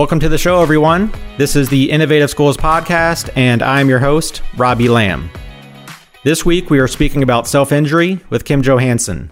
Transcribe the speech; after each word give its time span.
Welcome 0.00 0.20
to 0.20 0.30
the 0.30 0.38
show, 0.38 0.62
everyone. 0.62 1.12
This 1.36 1.54
is 1.54 1.68
the 1.68 1.90
Innovative 1.90 2.30
Schools 2.30 2.56
Podcast, 2.56 3.28
and 3.36 3.62
I'm 3.62 3.90
your 3.90 3.98
host, 3.98 4.40
Robbie 4.56 4.88
Lamb. 4.88 5.28
This 6.24 6.42
week, 6.42 6.70
we 6.70 6.78
are 6.78 6.88
speaking 6.88 7.22
about 7.22 7.46
self 7.46 7.70
injury 7.70 8.18
with 8.30 8.46
Kim 8.46 8.62
Johansson. 8.62 9.30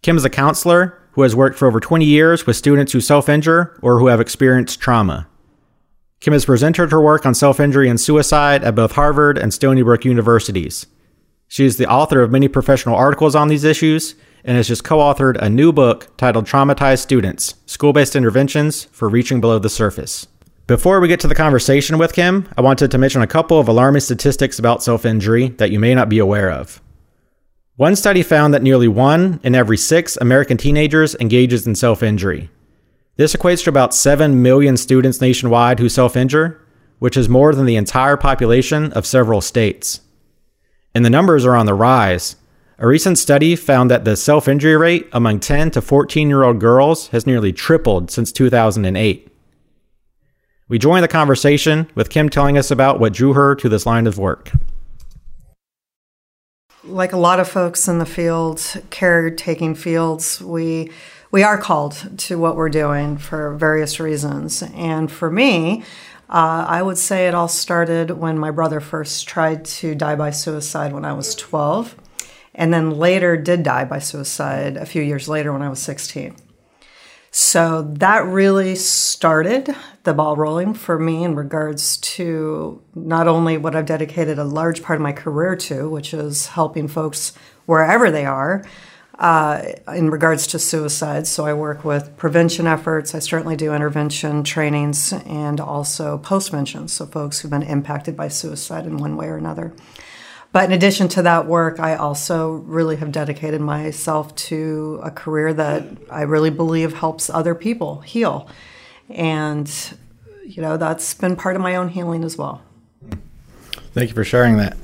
Kim 0.00 0.16
is 0.16 0.24
a 0.24 0.30
counselor 0.30 0.98
who 1.10 1.20
has 1.20 1.36
worked 1.36 1.58
for 1.58 1.68
over 1.68 1.78
20 1.78 2.06
years 2.06 2.46
with 2.46 2.56
students 2.56 2.92
who 2.92 3.02
self 3.02 3.28
injure 3.28 3.78
or 3.82 3.98
who 3.98 4.06
have 4.06 4.18
experienced 4.18 4.80
trauma. 4.80 5.28
Kim 6.20 6.32
has 6.32 6.46
presented 6.46 6.90
her 6.90 7.02
work 7.02 7.26
on 7.26 7.34
self 7.34 7.60
injury 7.60 7.90
and 7.90 8.00
suicide 8.00 8.64
at 8.64 8.74
both 8.74 8.92
Harvard 8.92 9.36
and 9.36 9.52
Stony 9.52 9.82
Brook 9.82 10.06
universities. 10.06 10.86
She 11.48 11.66
is 11.66 11.76
the 11.76 11.86
author 11.86 12.22
of 12.22 12.30
many 12.30 12.48
professional 12.48 12.96
articles 12.96 13.34
on 13.34 13.48
these 13.48 13.62
issues 13.62 14.14
and 14.46 14.56
has 14.56 14.68
just 14.68 14.84
co 14.84 14.98
authored 14.98 15.36
a 15.42 15.50
new 15.50 15.72
book 15.72 16.16
titled 16.16 16.46
Traumatized 16.46 17.00
Students 17.00 17.56
School 17.66 17.92
Based 17.92 18.16
Interventions 18.16 18.84
for 18.84 19.08
Reaching 19.08 19.40
Below 19.40 19.58
the 19.58 19.68
Surface. 19.68 20.28
Before 20.66 21.00
we 21.00 21.08
get 21.08 21.20
to 21.20 21.28
the 21.28 21.34
conversation 21.34 21.98
with 21.98 22.14
Kim, 22.14 22.48
I 22.56 22.60
wanted 22.60 22.90
to 22.90 22.98
mention 22.98 23.22
a 23.22 23.26
couple 23.26 23.60
of 23.60 23.68
alarming 23.68 24.00
statistics 24.00 24.58
about 24.58 24.82
self 24.82 25.04
injury 25.04 25.48
that 25.58 25.70
you 25.70 25.78
may 25.78 25.94
not 25.94 26.08
be 26.08 26.18
aware 26.18 26.50
of. 26.50 26.80
One 27.74 27.94
study 27.94 28.22
found 28.22 28.54
that 28.54 28.62
nearly 28.62 28.88
one 28.88 29.38
in 29.42 29.54
every 29.54 29.76
six 29.76 30.16
American 30.16 30.56
teenagers 30.56 31.14
engages 31.16 31.66
in 31.66 31.74
self 31.74 32.02
injury. 32.02 32.48
This 33.16 33.34
equates 33.34 33.64
to 33.64 33.70
about 33.70 33.94
7 33.94 34.42
million 34.42 34.76
students 34.76 35.20
nationwide 35.20 35.78
who 35.78 35.88
self 35.88 36.16
injure, 36.16 36.60
which 36.98 37.16
is 37.16 37.28
more 37.28 37.54
than 37.54 37.66
the 37.66 37.76
entire 37.76 38.16
population 38.16 38.92
of 38.92 39.06
several 39.06 39.40
states. 39.40 40.00
And 40.94 41.04
the 41.04 41.10
numbers 41.10 41.44
are 41.44 41.56
on 41.56 41.66
the 41.66 41.74
rise, 41.74 42.36
a 42.78 42.86
recent 42.86 43.16
study 43.16 43.56
found 43.56 43.90
that 43.90 44.04
the 44.04 44.16
self 44.16 44.48
injury 44.48 44.76
rate 44.76 45.08
among 45.12 45.40
10 45.40 45.70
to 45.72 45.80
14 45.80 46.28
year 46.28 46.42
old 46.42 46.60
girls 46.60 47.08
has 47.08 47.26
nearly 47.26 47.52
tripled 47.52 48.10
since 48.10 48.30
2008. 48.32 49.32
We 50.68 50.78
join 50.78 51.00
the 51.00 51.08
conversation 51.08 51.88
with 51.94 52.10
Kim 52.10 52.28
telling 52.28 52.58
us 52.58 52.70
about 52.70 53.00
what 53.00 53.12
drew 53.12 53.32
her 53.32 53.54
to 53.54 53.68
this 53.68 53.86
line 53.86 54.06
of 54.06 54.18
work. 54.18 54.52
Like 56.84 57.12
a 57.12 57.16
lot 57.16 57.40
of 57.40 57.48
folks 57.48 57.88
in 57.88 57.98
the 57.98 58.06
field, 58.06 58.60
caretaking 58.90 59.74
fields, 59.74 60.40
we 60.40 60.90
we 61.30 61.42
are 61.42 61.58
called 61.58 62.18
to 62.18 62.38
what 62.38 62.56
we're 62.56 62.68
doing 62.68 63.16
for 63.16 63.54
various 63.54 63.98
reasons. 63.98 64.62
And 64.74 65.10
for 65.10 65.30
me, 65.30 65.82
uh, 66.28 66.64
I 66.68 66.82
would 66.82 66.98
say 66.98 67.26
it 67.26 67.34
all 67.34 67.48
started 67.48 68.10
when 68.10 68.38
my 68.38 68.50
brother 68.50 68.80
first 68.80 69.26
tried 69.26 69.64
to 69.64 69.94
die 69.94 70.14
by 70.14 70.30
suicide 70.30 70.92
when 70.92 71.04
I 71.04 71.12
was 71.14 71.34
12 71.34 71.96
and 72.56 72.72
then 72.74 72.90
later 72.90 73.36
did 73.36 73.62
die 73.62 73.84
by 73.84 74.00
suicide 74.00 74.76
a 74.76 74.86
few 74.86 75.02
years 75.02 75.28
later 75.28 75.52
when 75.52 75.62
I 75.62 75.68
was 75.68 75.80
16. 75.80 76.34
So 77.30 77.82
that 77.98 78.24
really 78.24 78.74
started 78.76 79.76
the 80.04 80.14
ball 80.14 80.36
rolling 80.36 80.72
for 80.72 80.98
me 80.98 81.22
in 81.22 81.34
regards 81.34 81.98
to 81.98 82.82
not 82.94 83.28
only 83.28 83.58
what 83.58 83.76
I've 83.76 83.84
dedicated 83.84 84.38
a 84.38 84.44
large 84.44 84.82
part 84.82 84.96
of 84.96 85.02
my 85.02 85.12
career 85.12 85.54
to, 85.56 85.90
which 85.90 86.14
is 86.14 86.46
helping 86.46 86.88
folks 86.88 87.34
wherever 87.66 88.10
they 88.10 88.24
are 88.24 88.64
uh, 89.18 89.62
in 89.94 90.08
regards 90.08 90.46
to 90.46 90.58
suicide. 90.58 91.26
So 91.26 91.44
I 91.44 91.52
work 91.52 91.84
with 91.84 92.16
prevention 92.16 92.66
efforts, 92.66 93.14
I 93.14 93.18
certainly 93.18 93.56
do 93.56 93.74
intervention 93.74 94.42
trainings, 94.42 95.12
and 95.12 95.60
also 95.60 96.16
postvention, 96.18 96.88
so 96.88 97.04
folks 97.04 97.40
who've 97.40 97.50
been 97.50 97.62
impacted 97.62 98.16
by 98.16 98.28
suicide 98.28 98.86
in 98.86 98.96
one 98.96 99.14
way 99.14 99.26
or 99.26 99.36
another. 99.36 99.74
But 100.56 100.64
in 100.64 100.72
addition 100.72 101.08
to 101.08 101.20
that 101.20 101.44
work, 101.44 101.78
I 101.80 101.96
also 101.96 102.52
really 102.52 102.96
have 102.96 103.12
dedicated 103.12 103.60
myself 103.60 104.34
to 104.36 104.98
a 105.02 105.10
career 105.10 105.52
that 105.52 105.84
I 106.10 106.22
really 106.22 106.48
believe 106.48 106.94
helps 106.94 107.28
other 107.28 107.54
people 107.54 108.00
heal. 108.00 108.48
And, 109.10 109.70
you 110.46 110.62
know, 110.62 110.78
that's 110.78 111.12
been 111.12 111.36
part 111.36 111.56
of 111.56 111.62
my 111.62 111.76
own 111.76 111.90
healing 111.90 112.24
as 112.24 112.38
well. 112.38 112.62
Thank 113.92 114.08
you 114.08 114.14
for 114.14 114.24
sharing 114.24 114.56
that. 114.56 114.78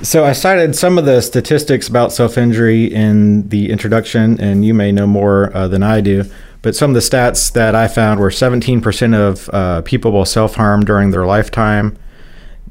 So, 0.00 0.24
I 0.24 0.32
cited 0.32 0.74
some 0.74 0.96
of 0.96 1.04
the 1.04 1.20
statistics 1.20 1.86
about 1.86 2.10
self 2.10 2.38
injury 2.38 2.86
in 2.86 3.50
the 3.50 3.70
introduction, 3.70 4.40
and 4.40 4.64
you 4.64 4.72
may 4.72 4.90
know 4.90 5.06
more 5.06 5.54
uh, 5.54 5.68
than 5.68 5.82
I 5.82 6.00
do. 6.00 6.24
But 6.62 6.74
some 6.74 6.92
of 6.92 6.94
the 6.94 7.00
stats 7.00 7.52
that 7.52 7.74
I 7.74 7.88
found 7.88 8.20
were 8.20 8.30
17% 8.30 9.14
of 9.14 9.50
uh, 9.50 9.82
people 9.82 10.12
will 10.12 10.24
self 10.24 10.54
harm 10.54 10.82
during 10.82 11.10
their 11.10 11.26
lifetime. 11.26 11.98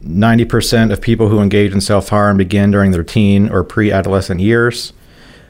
90% 0.04 0.92
of 0.92 1.02
people 1.02 1.30
who 1.30 1.40
engage 1.40 1.74
in 1.74 1.82
self 1.82 2.10
harm 2.10 2.38
begin 2.38 2.72
during 2.72 2.92
their 2.92 3.04
teen 3.04 3.50
or 3.50 3.64
pre 3.64 3.92
adolescent 3.92 4.40
years. 4.40 4.94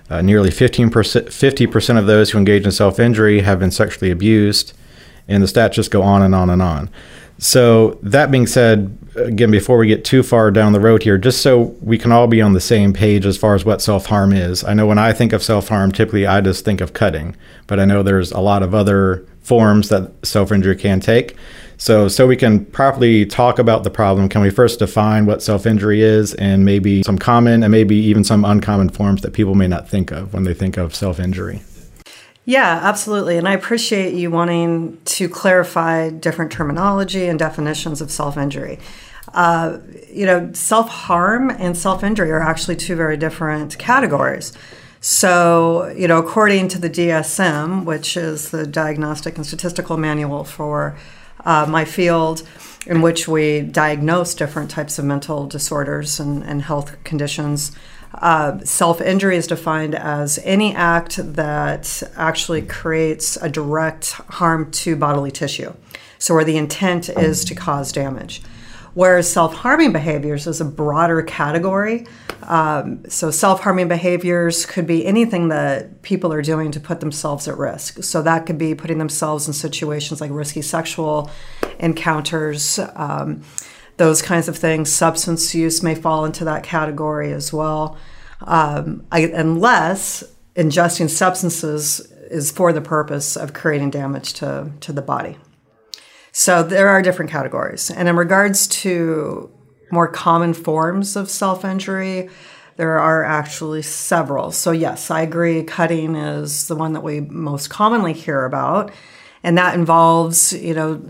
Uh, 0.09 0.21
nearly 0.21 0.49
15%, 0.49 0.91
50% 0.91 1.97
of 1.97 2.05
those 2.05 2.31
who 2.31 2.37
engage 2.37 2.65
in 2.65 2.71
self 2.71 2.99
injury 2.99 3.41
have 3.41 3.59
been 3.59 3.71
sexually 3.71 4.11
abused. 4.11 4.73
And 5.27 5.41
the 5.41 5.47
stats 5.47 5.73
just 5.73 5.91
go 5.91 6.01
on 6.01 6.21
and 6.21 6.35
on 6.35 6.49
and 6.49 6.61
on. 6.61 6.89
So, 7.37 7.97
that 8.03 8.29
being 8.29 8.45
said, 8.45 8.95
again, 9.15 9.49
before 9.49 9.77
we 9.77 9.87
get 9.87 10.05
too 10.05 10.21
far 10.21 10.51
down 10.51 10.73
the 10.73 10.79
road 10.79 11.01
here, 11.01 11.17
just 11.17 11.41
so 11.41 11.75
we 11.81 11.97
can 11.97 12.11
all 12.11 12.27
be 12.27 12.41
on 12.41 12.53
the 12.53 12.59
same 12.59 12.93
page 12.93 13.25
as 13.25 13.37
far 13.37 13.55
as 13.55 13.65
what 13.65 13.81
self 13.81 14.07
harm 14.07 14.33
is. 14.33 14.63
I 14.63 14.73
know 14.73 14.85
when 14.85 14.99
I 14.99 15.13
think 15.13 15.33
of 15.33 15.41
self 15.41 15.69
harm, 15.69 15.91
typically 15.91 16.27
I 16.27 16.41
just 16.41 16.65
think 16.65 16.81
of 16.81 16.93
cutting, 16.93 17.35
but 17.67 17.79
I 17.79 17.85
know 17.85 18.03
there's 18.03 18.31
a 18.31 18.39
lot 18.39 18.63
of 18.63 18.75
other 18.75 19.25
forms 19.41 19.89
that 19.89 20.11
self 20.23 20.51
injury 20.51 20.75
can 20.75 20.99
take. 20.99 21.35
So, 21.81 22.07
so 22.07 22.27
we 22.27 22.35
can 22.35 22.63
properly 22.63 23.25
talk 23.25 23.57
about 23.57 23.83
the 23.83 23.89
problem, 23.89 24.29
can 24.29 24.41
we 24.41 24.51
first 24.51 24.77
define 24.77 25.25
what 25.25 25.41
self 25.41 25.65
injury 25.65 26.03
is 26.03 26.35
and 26.35 26.63
maybe 26.63 27.01
some 27.01 27.17
common 27.17 27.63
and 27.63 27.71
maybe 27.71 27.95
even 27.95 28.23
some 28.23 28.45
uncommon 28.45 28.89
forms 28.89 29.23
that 29.23 29.33
people 29.33 29.55
may 29.55 29.67
not 29.67 29.89
think 29.89 30.11
of 30.11 30.31
when 30.31 30.43
they 30.43 30.53
think 30.53 30.77
of 30.77 30.93
self 30.93 31.19
injury? 31.19 31.63
Yeah, 32.45 32.81
absolutely. 32.83 33.35
And 33.35 33.47
I 33.47 33.53
appreciate 33.53 34.13
you 34.13 34.29
wanting 34.29 35.01
to 35.05 35.27
clarify 35.27 36.11
different 36.11 36.51
terminology 36.51 37.25
and 37.25 37.39
definitions 37.39 37.99
of 37.99 38.11
self 38.11 38.37
injury. 38.37 38.77
Uh, 39.33 39.79
you 40.07 40.27
know, 40.27 40.53
self 40.53 40.87
harm 40.87 41.49
and 41.49 41.75
self 41.75 42.03
injury 42.03 42.29
are 42.29 42.41
actually 42.41 42.75
two 42.75 42.95
very 42.95 43.17
different 43.17 43.79
categories. 43.79 44.53
So, 44.99 45.91
you 45.97 46.07
know, 46.07 46.19
according 46.19 46.67
to 46.67 46.77
the 46.77 46.91
DSM, 46.91 47.85
which 47.85 48.15
is 48.15 48.51
the 48.51 48.67
Diagnostic 48.67 49.35
and 49.35 49.43
Statistical 49.47 49.97
Manual 49.97 50.43
for 50.43 50.95
uh, 51.45 51.65
my 51.67 51.85
field 51.85 52.43
in 52.85 53.01
which 53.01 53.27
we 53.27 53.61
diagnose 53.61 54.33
different 54.33 54.69
types 54.69 54.97
of 54.97 55.05
mental 55.05 55.45
disorders 55.45 56.19
and, 56.19 56.43
and 56.43 56.63
health 56.63 57.03
conditions. 57.03 57.71
Uh, 58.15 58.59
Self 58.59 58.99
injury 58.99 59.37
is 59.37 59.47
defined 59.47 59.95
as 59.95 60.39
any 60.43 60.75
act 60.75 61.17
that 61.35 62.03
actually 62.15 62.61
creates 62.61 63.37
a 63.37 63.49
direct 63.49 64.11
harm 64.11 64.71
to 64.71 64.95
bodily 64.95 65.31
tissue. 65.31 65.73
So, 66.17 66.33
where 66.33 66.43
the 66.43 66.57
intent 66.57 67.09
is 67.09 67.45
to 67.45 67.55
cause 67.55 67.91
damage. 67.91 68.41
Whereas 68.93 69.31
self 69.31 69.55
harming 69.55 69.93
behaviors 69.93 70.47
is 70.47 70.59
a 70.59 70.65
broader 70.65 71.21
category. 71.21 72.07
Um, 72.43 73.07
so, 73.09 73.31
self 73.31 73.61
harming 73.61 73.87
behaviors 73.87 74.65
could 74.65 74.85
be 74.85 75.05
anything 75.05 75.49
that 75.49 76.01
people 76.01 76.33
are 76.33 76.41
doing 76.41 76.71
to 76.71 76.79
put 76.79 76.99
themselves 76.99 77.47
at 77.47 77.57
risk. 77.57 78.03
So, 78.03 78.21
that 78.21 78.45
could 78.45 78.57
be 78.57 78.75
putting 78.75 78.97
themselves 78.97 79.47
in 79.47 79.53
situations 79.53 80.19
like 80.19 80.31
risky 80.31 80.61
sexual 80.61 81.29
encounters, 81.79 82.79
um, 82.95 83.43
those 83.97 84.21
kinds 84.21 84.47
of 84.47 84.57
things. 84.57 84.91
Substance 84.91 85.55
use 85.55 85.81
may 85.81 85.95
fall 85.95 86.25
into 86.25 86.43
that 86.45 86.63
category 86.63 87.31
as 87.31 87.53
well. 87.53 87.97
Um, 88.41 89.05
I, 89.11 89.21
unless 89.21 90.23
ingesting 90.55 91.09
substances 91.09 91.99
is 92.29 92.51
for 92.51 92.73
the 92.73 92.81
purpose 92.81 93.35
of 93.35 93.53
creating 93.53 93.91
damage 93.91 94.33
to, 94.33 94.71
to 94.81 94.93
the 94.93 95.01
body. 95.01 95.37
So 96.31 96.63
there 96.63 96.87
are 96.87 97.01
different 97.01 97.31
categories. 97.31 97.91
And 97.91 98.07
in 98.07 98.15
regards 98.15 98.67
to 98.67 99.51
more 99.91 100.07
common 100.07 100.53
forms 100.53 101.15
of 101.15 101.29
self 101.29 101.65
injury, 101.65 102.29
there 102.77 102.97
are 102.99 103.23
actually 103.23 103.81
several. 103.81 104.51
So, 104.51 104.71
yes, 104.71 105.11
I 105.11 105.21
agree, 105.21 105.63
cutting 105.63 106.15
is 106.15 106.67
the 106.67 106.75
one 106.75 106.93
that 106.93 107.01
we 107.01 107.19
most 107.19 107.69
commonly 107.69 108.13
hear 108.13 108.45
about. 108.45 108.91
And 109.43 109.57
that 109.57 109.73
involves, 109.73 110.53
you 110.53 110.75
know, 110.75 111.03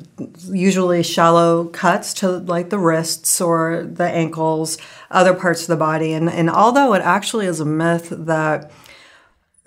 usually 0.49 1.03
shallow 1.03 1.65
cuts 1.65 2.13
to 2.15 2.29
like 2.29 2.69
the 2.69 2.79
wrists 2.79 3.41
or 3.41 3.83
the 3.83 4.05
ankles, 4.05 4.77
other 5.11 5.33
parts 5.33 5.63
of 5.63 5.67
the 5.67 5.75
body. 5.75 6.13
And, 6.13 6.29
and 6.29 6.49
although 6.49 6.93
it 6.93 7.01
actually 7.01 7.45
is 7.45 7.59
a 7.59 7.65
myth 7.65 8.07
that 8.09 8.71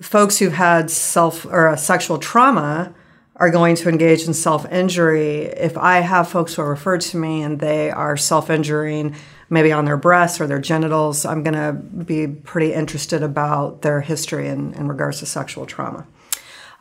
folks 0.00 0.38
who've 0.38 0.54
had 0.54 0.90
self 0.90 1.44
or 1.44 1.68
a 1.68 1.76
sexual 1.76 2.18
trauma 2.18 2.94
are 3.36 3.50
going 3.50 3.74
to 3.76 3.88
engage 3.88 4.26
in 4.26 4.34
self 4.34 4.70
injury, 4.70 5.42
if 5.42 5.76
I 5.76 6.00
have 6.00 6.28
folks 6.28 6.54
who 6.54 6.62
are 6.62 6.68
referred 6.68 7.00
to 7.02 7.16
me 7.16 7.42
and 7.42 7.58
they 7.58 7.90
are 7.90 8.16
self 8.16 8.48
injuring, 8.50 9.16
maybe 9.50 9.72
on 9.72 9.84
their 9.84 9.96
breasts 9.96 10.40
or 10.40 10.46
their 10.46 10.60
genitals, 10.60 11.24
I'm 11.24 11.42
going 11.42 11.54
to 11.54 11.72
be 11.72 12.26
pretty 12.26 12.72
interested 12.72 13.22
about 13.22 13.82
their 13.82 14.00
history 14.00 14.48
in, 14.48 14.74
in 14.74 14.88
regards 14.88 15.18
to 15.20 15.26
sexual 15.26 15.66
trauma. 15.66 16.06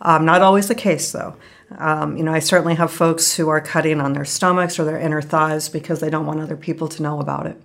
Um, 0.02 0.26
not 0.26 0.42
always 0.42 0.68
the 0.68 0.76
case, 0.76 1.12
though. 1.12 1.36
Um, 1.78 2.18
you 2.18 2.24
know, 2.24 2.34
I 2.34 2.40
certainly 2.40 2.76
have 2.76 2.92
folks 2.92 3.36
who 3.36 3.50
are 3.50 3.62
cutting 3.62 4.00
on 4.00 4.14
their 4.14 4.26
stomachs 4.26 4.80
or 4.80 4.84
their 4.84 5.00
inner 5.00 5.22
thighs 5.22 5.70
because 5.70 6.02
they 6.02 6.10
don't 6.10 6.26
want 6.26 6.40
other 6.40 6.58
people 6.58 6.88
to 6.90 7.02
know 7.02 7.20
about 7.20 7.48
it. 7.48 7.60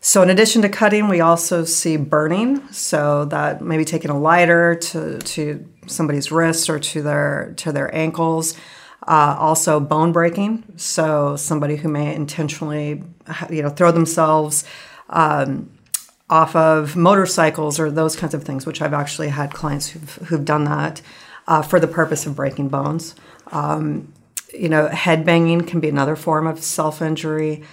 So, 0.00 0.22
in 0.22 0.30
addition 0.30 0.62
to 0.62 0.68
cutting, 0.68 1.08
we 1.08 1.20
also 1.20 1.64
see 1.64 1.96
burning. 1.96 2.66
So 2.72 3.26
that 3.26 3.62
maybe 3.62 3.84
taking 3.84 4.10
a 4.10 4.18
lighter 4.18 4.74
to 4.74 5.18
to 5.18 5.71
somebody's 5.86 6.30
wrists 6.30 6.68
or 6.68 6.78
to 6.78 7.02
their 7.02 7.54
to 7.56 7.72
their 7.72 7.94
ankles. 7.94 8.56
Uh, 9.06 9.36
also, 9.36 9.80
bone 9.80 10.12
breaking. 10.12 10.62
So, 10.76 11.36
somebody 11.36 11.76
who 11.76 11.88
may 11.88 12.14
intentionally, 12.14 13.02
you 13.50 13.62
know, 13.62 13.68
throw 13.68 13.90
themselves 13.90 14.64
um, 15.08 15.70
off 16.30 16.54
of 16.54 16.94
motorcycles 16.94 17.80
or 17.80 17.90
those 17.90 18.14
kinds 18.14 18.32
of 18.32 18.44
things, 18.44 18.64
which 18.64 18.80
I've 18.80 18.94
actually 18.94 19.28
had 19.28 19.52
clients 19.52 19.88
who've, 19.88 20.14
who've 20.28 20.44
done 20.44 20.64
that 20.64 21.02
uh, 21.48 21.62
for 21.62 21.80
the 21.80 21.88
purpose 21.88 22.26
of 22.26 22.36
breaking 22.36 22.68
bones. 22.68 23.14
Um, 23.50 24.12
you 24.54 24.68
know, 24.68 24.88
head 24.88 25.24
banging 25.24 25.62
can 25.62 25.80
be 25.80 25.88
another 25.88 26.16
form 26.16 26.46
of 26.46 26.62
self 26.62 27.02
injury. 27.02 27.64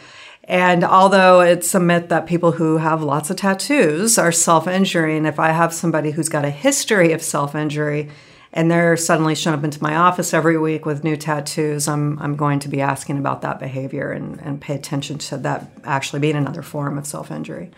And 0.49 0.83
although 0.83 1.41
it's 1.41 1.75
a 1.75 1.79
myth 1.79 2.09
that 2.09 2.25
people 2.25 2.53
who 2.53 2.77
have 2.77 3.03
lots 3.03 3.29
of 3.29 3.37
tattoos 3.37 4.17
are 4.17 4.31
self 4.31 4.67
injuring, 4.67 5.27
if 5.27 5.39
I 5.39 5.51
have 5.51 5.71
somebody 5.71 6.09
who's 6.09 6.27
got 6.27 6.43
a 6.43 6.49
history 6.49 7.13
of 7.13 7.21
self 7.21 7.53
injury 7.53 8.09
and 8.51 8.71
they're 8.71 8.97
suddenly 8.97 9.35
showing 9.35 9.59
up 9.59 9.63
into 9.63 9.81
my 9.83 9.95
office 9.95 10.33
every 10.33 10.57
week 10.57 10.87
with 10.87 11.03
new 11.03 11.15
tattoos, 11.15 11.87
I'm, 11.87 12.17
I'm 12.17 12.35
going 12.35 12.57
to 12.61 12.67
be 12.67 12.81
asking 12.81 13.19
about 13.19 13.43
that 13.43 13.59
behavior 13.59 14.11
and, 14.11 14.41
and 14.41 14.59
pay 14.59 14.73
attention 14.73 15.19
to 15.19 15.37
that 15.37 15.69
actually 15.83 16.19
being 16.19 16.35
another 16.35 16.63
form 16.63 16.97
of 16.97 17.05
self 17.05 17.29
injury. 17.29 17.69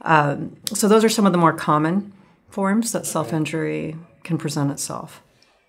Um, 0.00 0.56
so, 0.72 0.88
those 0.88 1.04
are 1.04 1.10
some 1.10 1.26
of 1.26 1.32
the 1.32 1.38
more 1.38 1.52
common 1.52 2.14
forms 2.48 2.92
that 2.92 3.04
self 3.04 3.34
injury 3.34 3.98
can 4.24 4.38
present 4.38 4.70
itself. 4.70 5.20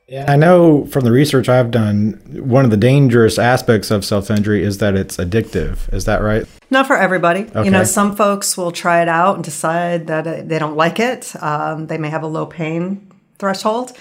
Yeah, 0.07 0.29
I 0.29 0.35
know 0.35 0.85
from 0.87 1.05
the 1.05 1.11
research 1.11 1.47
I've 1.47 1.71
done, 1.71 2.19
one 2.33 2.65
of 2.65 2.71
the 2.71 2.77
dangerous 2.77 3.39
aspects 3.39 3.89
of 3.89 4.03
self 4.03 4.29
injury 4.29 4.61
is 4.61 4.79
that 4.79 4.95
it's 4.95 5.15
addictive. 5.15 5.91
Is 5.93 6.05
that 6.05 6.21
right? 6.21 6.45
Not 6.69 6.87
for 6.87 6.97
everybody. 6.97 7.41
Okay. 7.43 7.63
You 7.65 7.71
know, 7.71 7.85
some 7.85 8.15
folks 8.15 8.57
will 8.57 8.71
try 8.71 9.01
it 9.01 9.07
out 9.07 9.35
and 9.35 9.43
decide 9.43 10.07
that 10.07 10.27
uh, 10.27 10.41
they 10.43 10.59
don't 10.59 10.75
like 10.75 10.99
it. 10.99 11.33
Um, 11.41 11.87
they 11.87 11.97
may 11.97 12.09
have 12.09 12.21
a 12.23 12.27
low 12.27 12.45
pain 12.45 13.09
threshold, 13.39 13.93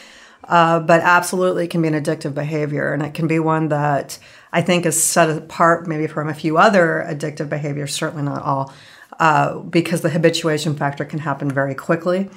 uh, 0.44 0.80
but 0.80 1.02
absolutely 1.02 1.64
it 1.64 1.70
can 1.70 1.80
be 1.82 1.88
an 1.88 1.94
addictive 1.94 2.34
behavior. 2.34 2.92
And 2.92 3.04
it 3.04 3.14
can 3.14 3.28
be 3.28 3.38
one 3.38 3.68
that 3.68 4.18
I 4.52 4.60
think 4.60 4.84
is 4.86 5.02
set 5.02 5.30
apart 5.30 5.86
maybe 5.86 6.08
from 6.08 6.28
a 6.28 6.34
few 6.34 6.58
other 6.58 7.06
addictive 7.08 7.48
behaviors, 7.48 7.94
certainly 7.94 8.24
not 8.24 8.42
all, 8.42 8.72
uh, 9.20 9.60
because 9.60 10.00
the 10.00 10.10
habituation 10.10 10.74
factor 10.74 11.04
can 11.04 11.20
happen 11.20 11.48
very 11.48 11.76
quickly 11.76 12.28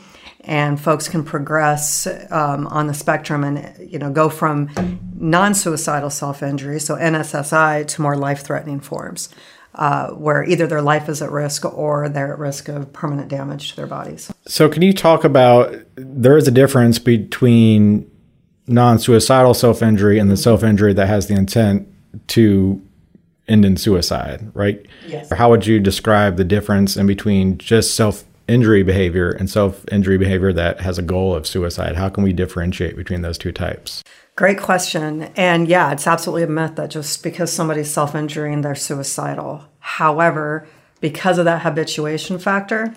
and 0.45 0.80
folks 0.80 1.07
can 1.07 1.24
progress 1.24 2.07
um, 2.30 2.68
on 2.68 2.88
the 2.88 2.94
spectrum 2.94 3.44
and 3.44 3.92
you 3.92 4.00
know 4.00 4.09
go 4.09 4.30
from 4.30 4.69
non-suicidal 5.15 6.09
self-injury 6.09 6.80
so 6.80 6.95
nssi 6.95 7.88
to 7.88 8.01
more 8.01 8.15
life-threatening 8.15 8.80
forms 8.80 9.30
uh, 9.75 10.12
where 10.12 10.44
either 10.45 10.68
their 10.68 10.81
life 10.81 11.09
is 11.09 11.21
at 11.21 11.30
risk 11.31 11.65
or 11.65 12.07
they're 12.07 12.31
at 12.31 12.39
risk 12.39 12.69
of 12.69 12.92
permanent 12.94 13.27
damage 13.27 13.71
to 13.71 13.75
their 13.75 13.88
bodies 13.88 14.31
so 14.47 14.69
can 14.69 14.81
you 14.81 14.94
talk 14.94 15.24
about 15.24 15.75
there 15.95 16.38
is 16.38 16.48
a 16.48 16.51
difference 16.51 17.00
between 17.00 18.09
non-suicidal 18.68 19.53
self-injury 19.53 20.18
and 20.18 20.31
the 20.31 20.38
self-injury 20.38 20.94
that 20.94 21.07
has 21.07 21.27
the 21.27 21.33
intent 21.33 21.88
to 22.27 22.81
end 23.48 23.65
in 23.65 23.77
suicide 23.77 24.50
right 24.56 24.86
yes. 25.07 25.31
how 25.33 25.50
would 25.50 25.68
you 25.68 25.80
describe 25.80 26.38
the 26.38 26.44
difference 26.44 26.95
in 26.98 27.06
between 27.06 27.57
just 27.57 27.94
self 27.95 28.24
injury 28.47 28.83
behavior 28.83 29.31
and 29.31 29.50
self 29.50 29.86
injury 29.92 30.18
behavior 30.18 30.53
that 30.53 30.81
has 30.81 30.97
a 30.97 31.01
goal 31.01 31.36
of 31.36 31.47
suicide? 31.47 31.95
How 31.95 32.09
can 32.09 32.24
we 32.24 32.33
differentiate 32.33 32.95
between 32.95 33.21
those 33.21 33.38
two 33.38 33.51
types? 33.51 34.03
Great 34.36 34.59
question. 34.59 35.24
And 35.38 35.68
yeah, 35.68 35.92
it's 35.92 36.07
absolutely 36.07 36.44
a 36.44 36.47
myth 36.47 36.75
that 36.75 36.89
just 36.89 37.24
because 37.24 37.51
somebody's 37.51 37.92
self 37.92 38.15
injuring, 38.15 38.62
they're 38.62 38.75
suicidal. 38.75 39.65
However, 39.80 40.68
because 41.00 41.38
of 41.38 41.45
that 41.45 41.62
habituation 41.62 42.39
factor, 42.39 42.94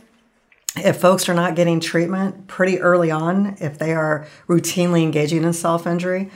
if 0.77 1.01
folks 1.01 1.29
are 1.29 1.35
not 1.35 1.57
getting 1.57 1.81
treatment 1.81 2.47
pretty 2.47 2.81
early 2.81 3.11
on, 3.11 3.57
if 3.61 3.79
they 3.79 3.93
are 3.95 4.27
routinely 4.49 5.03
engaging 5.03 5.45
in 5.45 5.53
self 5.53 5.87
injury, 5.87 6.31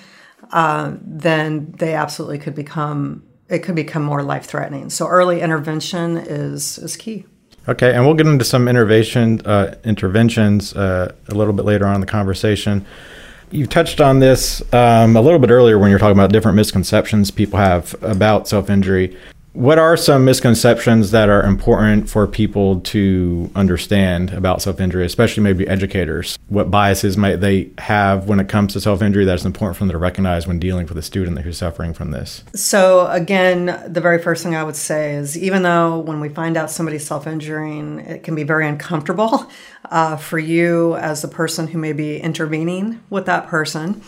uh, 0.53 0.97
then 1.01 1.73
they 1.79 1.95
absolutely 1.95 2.39
could 2.39 2.55
become 2.55 3.25
it 3.49 3.63
could 3.63 3.75
become 3.75 4.03
more 4.03 4.23
life 4.23 4.47
threatening. 4.47 4.89
So 4.89 5.07
early 5.09 5.41
intervention 5.41 6.17
is 6.17 6.79
is 6.79 6.97
key. 6.97 7.27
Okay, 7.69 7.95
and 7.95 8.05
we'll 8.05 8.15
get 8.15 8.27
into 8.27 8.45
some 8.45 8.67
intervention 8.67 9.41
uh, 9.47 9.77
interventions 9.85 10.75
uh, 10.75 11.15
a 11.29 11.35
little 11.35 11.53
bit 11.53 11.65
later 11.65 11.87
on 11.87 11.95
in 11.95 12.01
the 12.01 12.07
conversation. 12.09 12.85
You 13.53 13.67
touched 13.67 14.01
on 14.01 14.19
this 14.19 14.63
um, 14.75 15.15
a 15.15 15.21
little 15.21 15.39
bit 15.39 15.51
earlier 15.51 15.79
when 15.79 15.91
you're 15.91 15.99
talking 16.01 16.19
about 16.19 16.33
different 16.33 16.57
misconceptions 16.57 17.31
people 17.31 17.59
have 17.59 17.95
about 18.03 18.49
self 18.49 18.69
injury. 18.69 19.17
What 19.53 19.79
are 19.79 19.99
some 19.99 20.25
misconceptions 20.25 21.11
that 21.11 21.29
are 21.29 21.43
important 21.43 22.09
for 22.09 22.27
people 22.27 22.81
to 22.81 23.51
understand 23.55 24.33
about 24.33 24.63
self 24.63 24.81
injury, 24.81 25.05
especially 25.05 25.43
maybe 25.43 25.69
educators? 25.69 26.39
What 26.49 26.71
biases 26.71 27.19
might 27.19 27.37
they 27.37 27.71
have 27.77 28.29
when 28.29 28.41
it 28.41 28.49
comes 28.49 28.73
to 28.73 28.81
self 28.81 29.03
injury 29.03 29.27
that's 29.27 29.45
important 29.45 29.77
for 29.77 29.85
them 29.85 29.93
to 29.93 29.99
recognize 29.99 30.47
when 30.47 30.59
dealing 30.59 30.87
with 30.87 30.97
a 30.97 31.03
student 31.03 31.39
who's 31.41 31.59
suffering 31.59 31.93
from 31.93 32.13
this? 32.13 32.45
So, 32.55 33.07
again, 33.09 33.67
the 33.87 34.01
very 34.01 34.23
first 34.23 34.43
thing 34.43 34.55
I 34.55 34.65
would 34.65 34.77
say 34.77 35.17
is 35.17 35.37
even 35.37 35.63
though 35.63 35.99
when 35.99 36.21
we 36.21 36.31
find 36.31 36.57
out 36.57 36.71
somebody's 36.71 37.07
self 37.07 37.27
injuring, 37.27 38.01
it 38.01 38.23
can 38.23 38.35
be 38.35 38.45
very 38.45 38.67
uncomfortable 38.67 39.51
uh, 39.91 40.17
for 40.17 40.39
you 40.39 40.97
as 40.97 41.21
the 41.21 41.29
person 41.29 41.67
who 41.69 41.79
may 41.79 41.93
be 41.93 42.19
intervening 42.19 43.03
with 43.11 43.27
that 43.27 43.49
person 43.49 44.03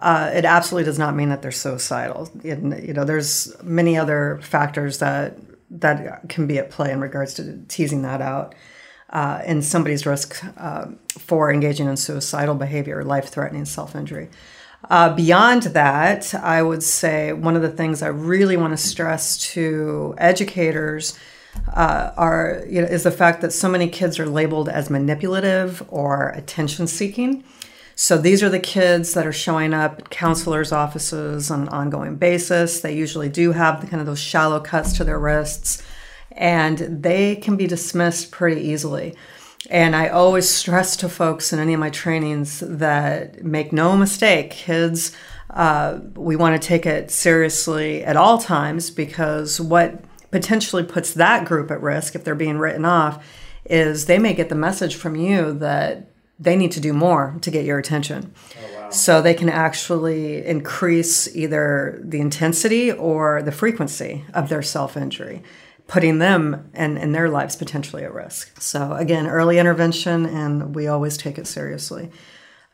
uh, 0.00 0.30
it 0.34 0.44
absolutely 0.44 0.84
does 0.84 0.98
not 0.98 1.14
mean 1.14 1.28
that 1.28 1.42
they're 1.42 1.52
suicidal. 1.52 2.30
And, 2.42 2.82
you 2.86 2.94
know, 2.94 3.04
there's 3.04 3.54
many 3.62 3.96
other 3.96 4.40
factors 4.42 4.98
that 4.98 5.36
that 5.72 6.28
can 6.28 6.48
be 6.48 6.58
at 6.58 6.70
play 6.70 6.90
in 6.90 7.00
regards 7.00 7.34
to 7.34 7.62
teasing 7.68 8.02
that 8.02 8.20
out. 8.20 8.54
Uh, 9.10 9.40
and 9.44 9.64
somebody's 9.64 10.06
risk 10.06 10.42
uh, 10.56 10.86
for 11.18 11.52
engaging 11.52 11.86
in 11.86 11.96
suicidal 11.96 12.54
behavior, 12.54 13.04
life 13.04 13.28
threatening 13.28 13.64
self 13.64 13.94
injury. 13.94 14.28
Uh, 14.88 15.14
beyond 15.14 15.62
that, 15.64 16.34
I 16.34 16.62
would 16.62 16.82
say 16.82 17.32
one 17.32 17.54
of 17.54 17.62
the 17.62 17.70
things 17.70 18.02
I 18.02 18.08
really 18.08 18.56
want 18.56 18.72
to 18.72 18.76
stress 18.76 19.36
to 19.52 20.14
educators 20.16 21.18
uh, 21.74 22.12
are 22.16 22.62
you 22.68 22.80
know, 22.80 22.86
is 22.86 23.02
the 23.02 23.10
fact 23.10 23.42
that 23.42 23.52
so 23.52 23.68
many 23.68 23.88
kids 23.88 24.18
are 24.18 24.26
labeled 24.26 24.68
as 24.68 24.88
manipulative 24.88 25.84
or 25.88 26.30
attention 26.30 26.86
seeking. 26.86 27.44
So 28.02 28.16
these 28.16 28.42
are 28.42 28.48
the 28.48 28.58
kids 28.58 29.12
that 29.12 29.26
are 29.26 29.32
showing 29.32 29.74
up 29.74 29.98
at 29.98 30.08
counselors' 30.08 30.72
offices 30.72 31.50
on 31.50 31.60
an 31.60 31.68
ongoing 31.68 32.16
basis. 32.16 32.80
They 32.80 32.96
usually 32.96 33.28
do 33.28 33.52
have 33.52 33.82
the, 33.82 33.86
kind 33.86 34.00
of 34.00 34.06
those 34.06 34.18
shallow 34.18 34.58
cuts 34.58 34.94
to 34.94 35.04
their 35.04 35.18
wrists, 35.18 35.82
and 36.32 36.78
they 36.78 37.36
can 37.36 37.58
be 37.58 37.66
dismissed 37.66 38.30
pretty 38.30 38.62
easily. 38.62 39.16
And 39.68 39.94
I 39.94 40.08
always 40.08 40.48
stress 40.48 40.96
to 40.96 41.10
folks 41.10 41.52
in 41.52 41.58
any 41.58 41.74
of 41.74 41.80
my 41.80 41.90
trainings 41.90 42.60
that 42.60 43.44
make 43.44 43.70
no 43.70 43.98
mistake, 43.98 44.52
kids, 44.52 45.14
uh, 45.50 45.98
we 46.14 46.36
want 46.36 46.60
to 46.60 46.66
take 46.66 46.86
it 46.86 47.10
seriously 47.10 48.02
at 48.02 48.16
all 48.16 48.38
times 48.38 48.88
because 48.88 49.60
what 49.60 50.02
potentially 50.30 50.84
puts 50.84 51.12
that 51.12 51.44
group 51.44 51.70
at 51.70 51.82
risk 51.82 52.14
if 52.14 52.24
they're 52.24 52.34
being 52.34 52.56
written 52.56 52.86
off 52.86 53.22
is 53.66 54.06
they 54.06 54.18
may 54.18 54.32
get 54.32 54.48
the 54.48 54.54
message 54.54 54.96
from 54.96 55.16
you 55.16 55.52
that 55.52 56.09
they 56.40 56.56
need 56.56 56.72
to 56.72 56.80
do 56.80 56.92
more 56.92 57.36
to 57.42 57.50
get 57.50 57.66
your 57.66 57.78
attention. 57.78 58.32
Oh, 58.58 58.80
wow. 58.80 58.90
So 58.90 59.22
they 59.22 59.34
can 59.34 59.50
actually 59.50 60.44
increase 60.44 61.34
either 61.36 62.00
the 62.02 62.20
intensity 62.20 62.90
or 62.90 63.42
the 63.42 63.52
frequency 63.52 64.24
of 64.32 64.48
their 64.48 64.62
self 64.62 64.96
injury, 64.96 65.42
putting 65.86 66.18
them 66.18 66.70
and, 66.72 66.98
and 66.98 67.14
their 67.14 67.28
lives 67.28 67.56
potentially 67.56 68.02
at 68.04 68.14
risk. 68.14 68.60
So, 68.60 68.94
again, 68.94 69.26
early 69.26 69.58
intervention, 69.58 70.24
and 70.24 70.74
we 70.74 70.88
always 70.88 71.18
take 71.18 71.38
it 71.38 71.46
seriously. 71.46 72.10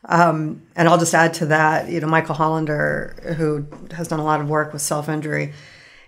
Um, 0.05 0.61
and 0.75 0.87
I'll 0.87 0.97
just 0.97 1.13
add 1.13 1.33
to 1.35 1.47
that, 1.47 1.89
you 1.89 1.99
know, 1.99 2.07
Michael 2.07 2.35
Hollander, 2.35 3.35
who 3.37 3.67
has 3.93 4.07
done 4.07 4.19
a 4.19 4.23
lot 4.23 4.39
of 4.39 4.49
work 4.49 4.71
with 4.71 4.81
self 4.81 5.09
injury, 5.09 5.53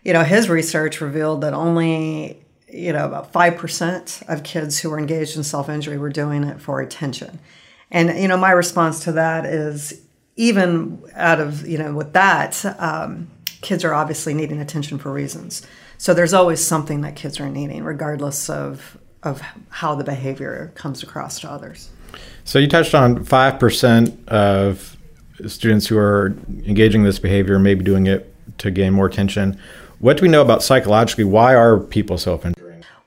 you 0.04 0.14
know, 0.14 0.24
his 0.24 0.48
research 0.48 1.02
revealed 1.02 1.42
that 1.42 1.54
only 1.54 2.46
you 2.72 2.94
know, 2.94 3.06
about 3.06 3.34
5% 3.34 4.30
of 4.30 4.44
kids 4.44 4.80
who 4.80 4.90
were 4.90 5.00
engaged 5.00 5.36
in 5.38 5.44
self 5.44 5.70
injury 5.70 5.98
were 5.98 6.10
doing 6.10 6.44
it 6.44 6.62
for 6.62 6.82
attention. 6.82 7.40
And, 7.92 8.18
you 8.20 8.28
know, 8.28 8.38
my 8.38 8.52
response 8.52 9.04
to 9.06 9.12
that 9.14 9.46
is 9.46 10.02
even 10.36 11.04
out 11.16 11.40
of, 11.40 11.68
you 11.68 11.78
know, 11.78 11.94
with 11.94 12.14
that, 12.14 12.64
um, 12.80 13.30
kids 13.62 13.84
are 13.84 13.94
obviously 13.94 14.34
needing 14.34 14.60
attention 14.60 14.98
for 14.98 15.12
reasons. 15.12 15.66
So 15.98 16.14
there's 16.14 16.34
always 16.34 16.64
something 16.64 17.02
that 17.02 17.16
kids 17.16 17.40
are 17.40 17.50
needing, 17.50 17.84
regardless 17.84 18.50
of, 18.50 18.98
of 19.24 19.42
how 19.70 19.96
the 19.96 20.04
behavior 20.04 20.72
comes 20.76 21.04
across 21.04 21.40
to 21.42 21.52
others. 21.52 21.90
So 22.46 22.58
you 22.58 22.68
touched 22.68 22.96
on 22.96 23.26
5% 23.26 24.28
of 24.28 24.98
students 25.48 25.88
who 25.88 25.98
are 25.98 26.36
engaging 26.66 27.04
this 27.04 27.20
behavior, 27.20 27.60
maybe 27.60 27.84
doing 27.84 28.08
it 28.08 28.34
to 28.60 28.72
gain 28.72 28.94
more 28.94 29.08
attention. 29.08 29.60
What 30.00 30.18
do 30.18 30.24
we 30.24 30.30
know 30.30 30.42
about 30.42 30.64
psychologically? 30.64 31.26
Why 31.26 31.56
are 31.56 31.78
people 31.78 32.18
self 32.18 32.46
injuring? 32.46 32.59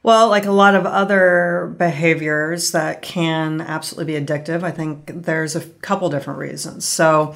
Well, 0.04 0.28
like 0.28 0.46
a 0.46 0.52
lot 0.52 0.74
of 0.74 0.84
other 0.84 1.74
behaviors 1.78 2.72
that 2.72 3.02
can 3.02 3.60
absolutely 3.60 4.18
be 4.18 4.24
addictive, 4.24 4.64
I 4.64 4.72
think 4.72 5.24
there's 5.24 5.54
a 5.54 5.60
couple 5.60 6.10
different 6.10 6.40
reasons. 6.40 6.84
So, 6.84 7.34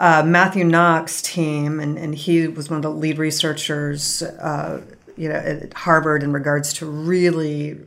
uh, 0.00 0.24
Matthew 0.26 0.64
Nock's 0.64 1.22
team, 1.22 1.78
and, 1.78 1.96
and 1.96 2.14
he 2.14 2.48
was 2.48 2.68
one 2.68 2.78
of 2.78 2.82
the 2.82 2.90
lead 2.90 3.18
researchers, 3.18 4.20
uh, 4.20 4.82
you 5.16 5.28
know, 5.28 5.36
at 5.36 5.72
Harvard 5.74 6.24
in 6.24 6.32
regards 6.32 6.72
to 6.74 6.86
really 6.86 7.78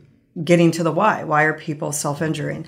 getting 0.42 0.70
to 0.72 0.82
the 0.82 0.92
why. 0.92 1.24
Why 1.24 1.42
are 1.42 1.52
people 1.52 1.92
self-injuring? 1.92 2.66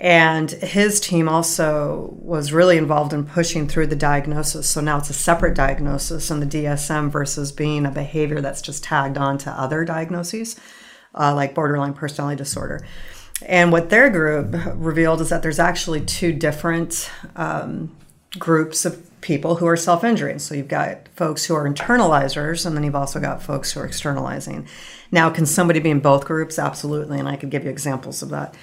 And 0.00 0.50
his 0.50 1.00
team 1.00 1.28
also 1.28 2.14
was 2.18 2.52
really 2.52 2.78
involved 2.78 3.12
in 3.12 3.26
pushing 3.26 3.68
through 3.68 3.88
the 3.88 3.96
diagnosis. 3.96 4.68
So 4.68 4.80
now 4.80 4.98
it's 4.98 5.10
a 5.10 5.14
separate 5.14 5.54
diagnosis 5.54 6.30
in 6.30 6.40
the 6.40 6.46
DSM 6.46 7.10
versus 7.10 7.52
being 7.52 7.84
a 7.84 7.90
behavior 7.90 8.40
that's 8.40 8.62
just 8.62 8.84
tagged 8.84 9.18
on 9.18 9.36
to 9.38 9.50
other 9.50 9.84
diagnoses, 9.84 10.58
uh, 11.14 11.34
like 11.34 11.54
borderline 11.54 11.92
personality 11.92 12.38
disorder. 12.38 12.86
And 13.46 13.70
what 13.70 13.90
their 13.90 14.08
group 14.08 14.54
revealed 14.74 15.20
is 15.20 15.28
that 15.28 15.42
there's 15.42 15.58
actually 15.58 16.00
two 16.00 16.32
different 16.32 17.10
um, 17.36 17.94
groups 18.38 18.84
of 18.84 19.08
people 19.20 19.56
who 19.56 19.66
are 19.66 19.76
self 19.76 20.04
injuring. 20.04 20.38
So 20.38 20.54
you've 20.54 20.68
got 20.68 21.08
folks 21.08 21.44
who 21.44 21.54
are 21.54 21.68
internalizers, 21.68 22.64
and 22.64 22.76
then 22.76 22.84
you've 22.84 22.96
also 22.96 23.20
got 23.20 23.42
folks 23.42 23.72
who 23.72 23.80
are 23.80 23.86
externalizing. 23.86 24.66
Now, 25.10 25.28
can 25.28 25.44
somebody 25.44 25.80
be 25.80 25.90
in 25.90 26.00
both 26.00 26.24
groups? 26.24 26.58
Absolutely. 26.58 27.18
And 27.18 27.28
I 27.28 27.36
could 27.36 27.50
give 27.50 27.64
you 27.64 27.70
examples 27.70 28.22
of 28.22 28.30
that. 28.30 28.54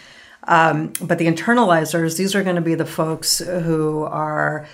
Um, 0.48 0.94
but 1.02 1.18
the 1.18 1.28
internalizers, 1.28 2.18
these 2.18 2.36
are 2.36 2.44
going 2.44 2.56
to 2.56 2.62
be 2.62 2.76
the 2.76 2.86
folks 2.86 3.40
who 3.40 4.04
are 4.04 4.68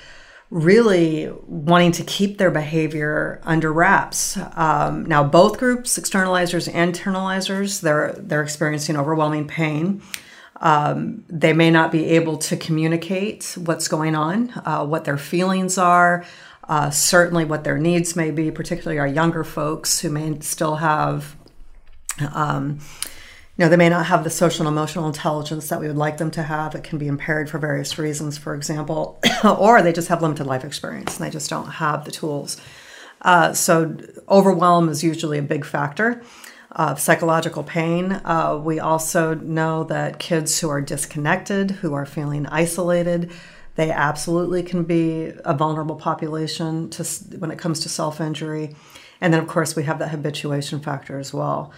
really 0.51 1.29
wanting 1.47 1.91
to 1.91 2.03
keep 2.03 2.37
their 2.37 2.51
behavior 2.51 3.41
under 3.43 3.73
wraps. 3.73 4.37
Um, 4.53 5.05
now, 5.05 5.23
both 5.23 5.57
groups, 5.57 5.97
externalizers 5.97 6.71
and 6.73 6.93
internalizers, 6.93 7.81
they're 7.81 8.13
they're 8.17 8.43
experiencing 8.43 8.95
overwhelming 8.95 9.47
pain. 9.47 10.01
Um, 10.61 11.25
they 11.27 11.51
may 11.51 11.69
not 11.69 11.91
be 11.91 12.05
able 12.05 12.37
to 12.37 12.55
communicate 12.55 13.57
what's 13.59 13.87
going 13.87 14.15
on, 14.15 14.51
uh, 14.65 14.85
what 14.85 15.03
their 15.03 15.17
feelings 15.17 15.77
are, 15.77 16.23
uh, 16.69 16.89
certainly 16.89 17.43
what 17.43 17.65
their 17.65 17.77
needs 17.77 18.15
may 18.15 18.31
be, 18.31 18.51
particularly 18.51 18.97
our 18.97 19.07
younger 19.07 19.43
folks 19.43 19.99
who 19.99 20.09
may 20.09 20.39
still 20.39 20.77
have. 20.77 21.35
Um, 22.33 22.79
know, 23.63 23.69
they 23.69 23.77
may 23.77 23.89
not 23.89 24.07
have 24.07 24.23
the 24.23 24.29
social 24.29 24.67
and 24.67 24.73
emotional 24.73 25.07
intelligence 25.07 25.69
that 25.69 25.79
we 25.79 25.87
would 25.87 25.95
like 25.95 26.17
them 26.17 26.31
to 26.31 26.43
have. 26.43 26.75
It 26.75 26.83
can 26.83 26.97
be 26.97 27.07
impaired 27.07 27.49
for 27.49 27.57
various 27.57 27.97
reasons, 27.97 28.37
for 28.37 28.53
example, 28.53 29.19
or 29.43 29.81
they 29.81 29.93
just 29.93 30.09
have 30.09 30.21
limited 30.21 30.45
life 30.45 30.65
experience 30.65 31.17
and 31.17 31.25
they 31.25 31.31
just 31.31 31.49
don't 31.49 31.67
have 31.67 32.03
the 32.05 32.11
tools. 32.11 32.59
Uh, 33.21 33.53
so, 33.53 33.97
overwhelm 34.29 34.89
is 34.89 35.03
usually 35.03 35.37
a 35.37 35.43
big 35.43 35.65
factor 35.65 36.21
of 36.71 36.99
psychological 36.99 37.63
pain. 37.63 38.11
Uh, 38.25 38.59
we 38.61 38.79
also 38.79 39.33
know 39.35 39.85
that 39.85 40.19
kids 40.19 40.59
who 40.59 40.69
are 40.69 40.81
disconnected, 40.81 41.71
who 41.71 41.93
are 41.93 42.05
feeling 42.05 42.45
isolated, 42.47 43.31
they 43.75 43.91
absolutely 43.91 44.63
can 44.63 44.83
be 44.83 45.31
a 45.43 45.53
vulnerable 45.53 45.95
population 45.95 46.89
to, 46.89 47.03
when 47.37 47.51
it 47.51 47.57
comes 47.57 47.79
to 47.81 47.89
self 47.89 48.19
injury. 48.19 48.75
And 49.21 49.33
then, 49.33 49.41
of 49.41 49.47
course, 49.47 49.75
we 49.75 49.83
have 49.83 49.99
that 49.99 50.09
habituation 50.09 50.81
factor 50.81 51.17
as 51.17 51.33
well. 51.33 51.71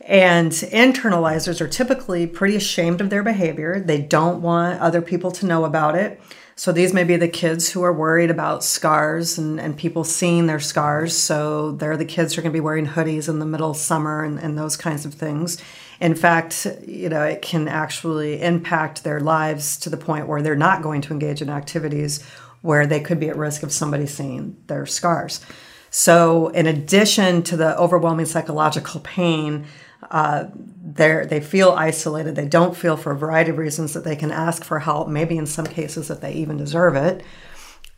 And 0.00 0.50
internalizers 0.50 1.60
are 1.60 1.68
typically 1.68 2.26
pretty 2.26 2.56
ashamed 2.56 3.00
of 3.00 3.10
their 3.10 3.22
behavior. 3.22 3.80
They 3.80 4.00
don't 4.00 4.40
want 4.40 4.80
other 4.80 5.02
people 5.02 5.30
to 5.32 5.46
know 5.46 5.64
about 5.64 5.94
it. 5.94 6.20
So 6.56 6.72
these 6.72 6.92
may 6.92 7.04
be 7.04 7.16
the 7.16 7.28
kids 7.28 7.70
who 7.70 7.82
are 7.82 7.92
worried 7.92 8.30
about 8.30 8.62
scars 8.62 9.38
and, 9.38 9.58
and 9.58 9.76
people 9.76 10.04
seeing 10.04 10.46
their 10.46 10.60
scars. 10.60 11.16
So 11.16 11.72
they're 11.72 11.96
the 11.96 12.04
kids 12.04 12.34
who 12.34 12.40
are 12.40 12.42
going 12.42 12.52
to 12.52 12.56
be 12.56 12.60
wearing 12.60 12.86
hoodies 12.86 13.30
in 13.30 13.38
the 13.38 13.46
middle 13.46 13.70
of 13.70 13.78
summer 13.78 14.24
and, 14.24 14.38
and 14.38 14.58
those 14.58 14.76
kinds 14.76 15.06
of 15.06 15.14
things. 15.14 15.56
In 16.00 16.14
fact, 16.14 16.66
you 16.86 17.08
know, 17.08 17.22
it 17.22 17.40
can 17.40 17.66
actually 17.66 18.42
impact 18.42 19.04
their 19.04 19.20
lives 19.20 19.78
to 19.78 19.90
the 19.90 19.96
point 19.96 20.28
where 20.28 20.42
they're 20.42 20.54
not 20.54 20.82
going 20.82 21.00
to 21.02 21.12
engage 21.12 21.40
in 21.40 21.48
activities 21.48 22.22
where 22.62 22.86
they 22.86 23.00
could 23.00 23.20
be 23.20 23.30
at 23.30 23.36
risk 23.36 23.62
of 23.62 23.72
somebody 23.72 24.06
seeing 24.06 24.56
their 24.66 24.84
scars. 24.84 25.40
So, 25.90 26.48
in 26.48 26.66
addition 26.66 27.42
to 27.44 27.56
the 27.56 27.76
overwhelming 27.78 28.26
psychological 28.26 29.00
pain, 29.00 29.66
uh, 30.10 30.46
they 30.54 31.24
they 31.28 31.40
feel 31.40 31.70
isolated. 31.70 32.34
They 32.34 32.48
don't 32.48 32.76
feel, 32.76 32.96
for 32.96 33.12
a 33.12 33.16
variety 33.16 33.50
of 33.50 33.58
reasons, 33.58 33.92
that 33.94 34.04
they 34.04 34.16
can 34.16 34.30
ask 34.30 34.64
for 34.64 34.80
help. 34.80 35.08
Maybe 35.08 35.36
in 35.36 35.46
some 35.46 35.66
cases 35.66 36.08
that 36.08 36.20
they 36.20 36.32
even 36.32 36.56
deserve 36.56 36.96
it. 36.96 37.22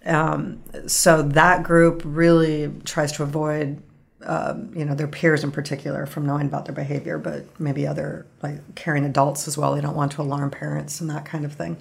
Um, 0.04 0.62
so 0.86 1.22
that 1.22 1.62
group 1.62 2.02
really 2.04 2.72
tries 2.84 3.12
to 3.12 3.22
avoid, 3.22 3.82
um, 4.24 4.72
you 4.74 4.84
know, 4.84 4.94
their 4.94 5.06
peers 5.06 5.44
in 5.44 5.52
particular 5.52 6.06
from 6.06 6.26
knowing 6.26 6.46
about 6.46 6.64
their 6.64 6.74
behavior, 6.74 7.18
but 7.18 7.44
maybe 7.60 7.86
other 7.86 8.26
like 8.42 8.74
caring 8.74 9.04
adults 9.04 9.46
as 9.46 9.56
well. 9.56 9.74
They 9.74 9.80
don't 9.80 9.96
want 9.96 10.12
to 10.12 10.22
alarm 10.22 10.50
parents 10.50 11.00
and 11.00 11.08
that 11.10 11.24
kind 11.24 11.44
of 11.44 11.52
thing. 11.52 11.76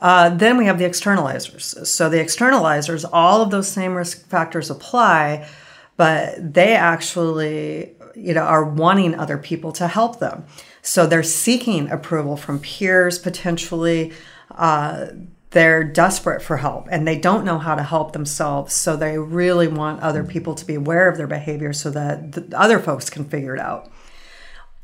Uh, 0.00 0.28
then 0.28 0.56
we 0.56 0.66
have 0.66 0.78
the 0.78 0.84
externalizers. 0.84 1.86
So 1.86 2.08
the 2.08 2.18
externalizers, 2.18 3.04
all 3.12 3.42
of 3.42 3.50
those 3.50 3.66
same 3.66 3.94
risk 3.94 4.28
factors 4.28 4.70
apply, 4.70 5.48
but 5.96 6.54
they 6.54 6.76
actually 6.76 7.96
you 8.18 8.34
know 8.34 8.42
are 8.42 8.64
wanting 8.64 9.14
other 9.14 9.38
people 9.38 9.72
to 9.72 9.88
help 9.88 10.18
them. 10.18 10.44
So 10.82 11.06
they're 11.06 11.22
seeking 11.22 11.90
approval 11.90 12.36
from 12.36 12.60
peers 12.60 13.18
potentially 13.18 14.12
uh, 14.50 15.08
they're 15.50 15.84
desperate 15.84 16.42
for 16.42 16.58
help 16.58 16.88
and 16.90 17.06
they 17.06 17.18
don't 17.18 17.44
know 17.44 17.58
how 17.58 17.74
to 17.74 17.82
help 17.82 18.12
themselves. 18.12 18.74
So 18.74 18.96
they 18.96 19.18
really 19.18 19.68
want 19.68 20.02
other 20.02 20.24
people 20.24 20.54
to 20.54 20.64
be 20.64 20.74
aware 20.74 21.08
of 21.08 21.16
their 21.16 21.26
behavior 21.26 21.72
so 21.72 21.90
that 21.90 22.32
the 22.32 22.58
other 22.58 22.78
folks 22.78 23.08
can 23.08 23.24
figure 23.24 23.54
it 23.54 23.60
out. 23.60 23.90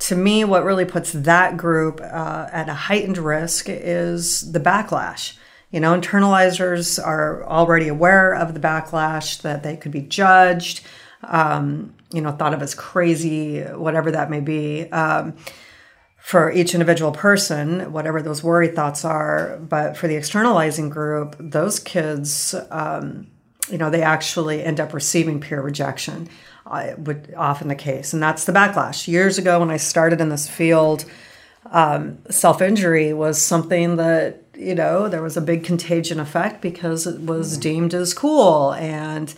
To 0.00 0.17
me 0.17 0.45
what 0.45 0.64
really 0.64 0.85
puts 0.85 1.12
that 1.12 1.57
group 1.57 2.00
uh, 2.00 2.49
at 2.50 2.69
a 2.69 2.75
heightened 2.75 3.19
risk 3.19 3.67
is 3.69 4.53
the 4.53 4.61
backlash. 4.61 5.37
You 5.71 5.81
know 5.81 5.99
internalizers 5.99 7.05
are 7.05 7.45
already 7.45 7.88
aware 7.88 8.33
of 8.33 8.55
the 8.55 8.61
backlash 8.61 9.43
that 9.43 9.62
they 9.62 9.76
could 9.76 9.93
be 9.93 10.03
judged 10.03 10.85
um, 11.28 11.95
you 12.12 12.21
know, 12.21 12.33
thought 12.33 12.54
of 12.54 12.62
as 12.62 12.75
crazy, 12.75 13.61
whatever 13.62 14.11
that 14.12 14.31
may 14.31 14.40
be. 14.40 14.90
Um, 14.90 15.37
for 16.25 16.50
each 16.50 16.73
individual 16.73 17.12
person, 17.12 17.93
whatever 17.93 18.23
those 18.23 18.43
worry 18.43 18.69
thoughts 18.69 19.04
are. 19.04 19.59
But 19.59 19.95
for 19.95 20.09
the 20.09 20.16
externalizing 20.16 20.88
group, 20.88 21.37
those 21.38 21.78
kids, 21.78 22.54
um, 22.71 23.26
you 23.71 23.76
know, 23.76 23.90
they 23.90 24.00
actually 24.00 24.64
end 24.64 24.81
up 24.81 24.95
receiving 24.95 25.38
peer 25.38 25.61
rejection, 25.61 26.31
uh, 26.66 26.93
would 26.97 27.35
often 27.37 27.69
the 27.69 27.75
case, 27.75 28.14
and 28.14 28.23
that's 28.23 28.47
the 28.47 28.52
backlash. 28.52 29.07
Years 29.07 29.37
ago, 29.37 29.61
when 29.61 29.71
I 29.71 29.76
started 29.76 30.19
in 30.19 30.31
this 30.31 30.49
field, 30.49 31.04
um, 31.71 32.19
self 32.31 32.62
injury 32.62 33.12
was 33.12 33.40
something 33.40 33.97
that 33.97 34.45
you 34.57 34.75
know 34.75 35.09
there 35.09 35.23
was 35.23 35.37
a 35.37 35.43
big 35.43 35.62
contagion 35.62 36.21
effect 36.21 36.62
because 36.62 37.07
it 37.07 37.21
was 37.21 37.52
mm-hmm. 37.52 37.61
deemed 37.61 37.95
as 37.95 38.14
cool 38.14 38.73
and 38.75 39.35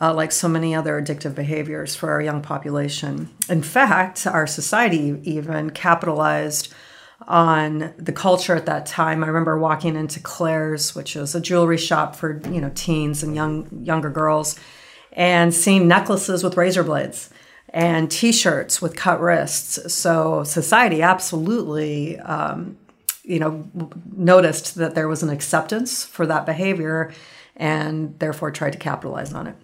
uh, 0.00 0.12
like 0.12 0.32
so 0.32 0.48
many 0.48 0.74
other 0.74 1.00
addictive 1.00 1.34
behaviors 1.34 1.94
for 1.94 2.10
our 2.10 2.20
young 2.20 2.42
population. 2.42 3.30
In 3.48 3.62
fact, 3.62 4.26
our 4.26 4.46
society 4.46 5.18
even 5.22 5.70
capitalized 5.70 6.72
on 7.26 7.94
the 7.96 8.12
culture 8.12 8.54
at 8.54 8.66
that 8.66 8.84
time. 8.84 9.24
I 9.24 9.28
remember 9.28 9.58
walking 9.58 9.96
into 9.96 10.20
Claire's, 10.20 10.94
which 10.94 11.16
is 11.16 11.34
a 11.34 11.40
jewelry 11.40 11.78
shop 11.78 12.14
for 12.14 12.40
you 12.50 12.60
know 12.60 12.70
teens 12.74 13.22
and 13.22 13.34
young 13.34 13.68
younger 13.84 14.10
girls, 14.10 14.58
and 15.12 15.54
seeing 15.54 15.88
necklaces 15.88 16.44
with 16.44 16.56
razor 16.56 16.84
blades 16.84 17.30
and 17.70 18.10
T-shirts 18.10 18.80
with 18.80 18.96
cut 18.96 19.20
wrists. 19.20 19.92
So 19.92 20.44
society 20.44 21.02
absolutely. 21.02 22.18
Um, 22.18 22.78
you 23.22 23.40
know, 23.40 23.68
noticed 24.14 24.76
that 24.76 24.94
there 24.94 25.08
was 25.08 25.24
an 25.24 25.30
acceptance 25.30 26.04
for 26.04 26.26
that 26.26 26.46
behavior 26.46 27.12
and 27.56 28.16
therefore 28.20 28.52
tried 28.52 28.74
to 28.74 28.78
capitalize 28.78 29.32
on 29.32 29.48
it 29.48 29.56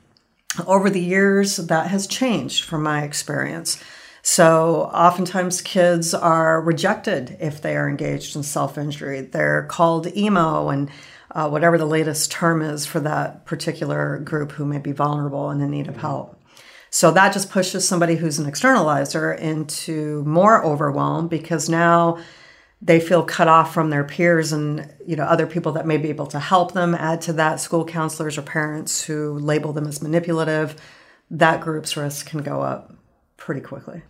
over 0.66 0.90
the 0.90 1.00
years, 1.00 1.56
that 1.56 1.88
has 1.88 2.06
changed 2.06 2.64
from 2.64 2.82
my 2.82 3.02
experience. 3.02 3.82
So, 4.22 4.90
oftentimes, 4.94 5.60
kids 5.60 6.14
are 6.14 6.60
rejected 6.60 7.36
if 7.40 7.60
they 7.60 7.76
are 7.76 7.88
engaged 7.88 8.36
in 8.36 8.44
self 8.44 8.78
injury. 8.78 9.22
They're 9.22 9.64
called 9.64 10.16
emo 10.16 10.68
and 10.68 10.90
uh, 11.32 11.48
whatever 11.48 11.76
the 11.76 11.86
latest 11.86 12.30
term 12.30 12.62
is 12.62 12.86
for 12.86 13.00
that 13.00 13.44
particular 13.46 14.18
group 14.18 14.52
who 14.52 14.64
may 14.64 14.78
be 14.78 14.92
vulnerable 14.92 15.50
and 15.50 15.60
in 15.60 15.70
need 15.70 15.88
of 15.88 15.96
help. 15.96 16.38
So, 16.88 17.10
that 17.10 17.32
just 17.32 17.50
pushes 17.50 17.88
somebody 17.88 18.14
who's 18.14 18.38
an 18.38 18.50
externalizer 18.50 19.36
into 19.36 20.22
more 20.24 20.64
overwhelm 20.64 21.26
because 21.26 21.68
now 21.68 22.18
they 22.84 22.98
feel 22.98 23.22
cut 23.22 23.46
off 23.46 23.72
from 23.72 23.90
their 23.90 24.02
peers 24.02 24.52
and 24.52 24.92
you 25.06 25.14
know 25.14 25.24
other 25.24 25.46
people 25.46 25.72
that 25.72 25.86
may 25.86 25.96
be 25.96 26.08
able 26.08 26.26
to 26.26 26.40
help 26.40 26.72
them 26.72 26.94
add 26.94 27.20
to 27.22 27.32
that 27.32 27.60
school 27.60 27.84
counselors 27.84 28.36
or 28.36 28.42
parents 28.42 29.04
who 29.04 29.38
label 29.38 29.72
them 29.72 29.86
as 29.86 30.02
manipulative 30.02 30.76
that 31.30 31.60
group's 31.62 31.96
risk 31.96 32.26
can 32.26 32.42
go 32.42 32.60
up 32.60 32.94
pretty 33.38 33.60
quickly. 33.60 34.02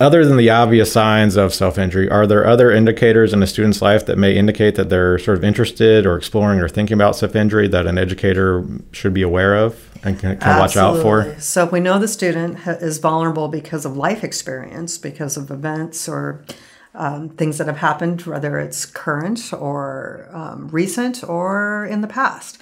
Other 0.00 0.24
than 0.24 0.36
the 0.36 0.50
obvious 0.50 0.90
signs 0.90 1.36
of 1.36 1.54
self-injury 1.54 2.10
are 2.10 2.26
there 2.26 2.44
other 2.44 2.72
indicators 2.72 3.32
in 3.32 3.40
a 3.40 3.46
student's 3.46 3.80
life 3.80 4.06
that 4.06 4.18
may 4.18 4.34
indicate 4.36 4.74
that 4.74 4.88
they're 4.88 5.16
sort 5.18 5.38
of 5.38 5.44
interested 5.44 6.06
or 6.06 6.16
exploring 6.16 6.58
or 6.58 6.68
thinking 6.68 6.94
about 6.94 7.14
self-injury 7.14 7.68
that 7.68 7.86
an 7.86 7.98
educator 7.98 8.66
should 8.90 9.14
be 9.14 9.22
aware 9.22 9.54
of 9.54 9.88
and 10.02 10.18
can, 10.18 10.36
can 10.38 10.58
watch 10.58 10.76
out 10.76 11.00
for? 11.02 11.38
So 11.38 11.66
if 11.66 11.70
we 11.70 11.78
know 11.78 12.00
the 12.00 12.08
student 12.08 12.58
is 12.66 12.98
vulnerable 12.98 13.46
because 13.46 13.84
of 13.84 13.96
life 13.96 14.24
experience 14.24 14.98
because 14.98 15.36
of 15.36 15.52
events 15.52 16.08
or 16.08 16.44
um, 16.94 17.30
things 17.30 17.58
that 17.58 17.66
have 17.66 17.78
happened, 17.78 18.22
whether 18.22 18.58
it's 18.58 18.86
current 18.86 19.52
or 19.52 20.28
um, 20.32 20.68
recent 20.68 21.24
or 21.24 21.86
in 21.86 22.00
the 22.00 22.08
past. 22.08 22.58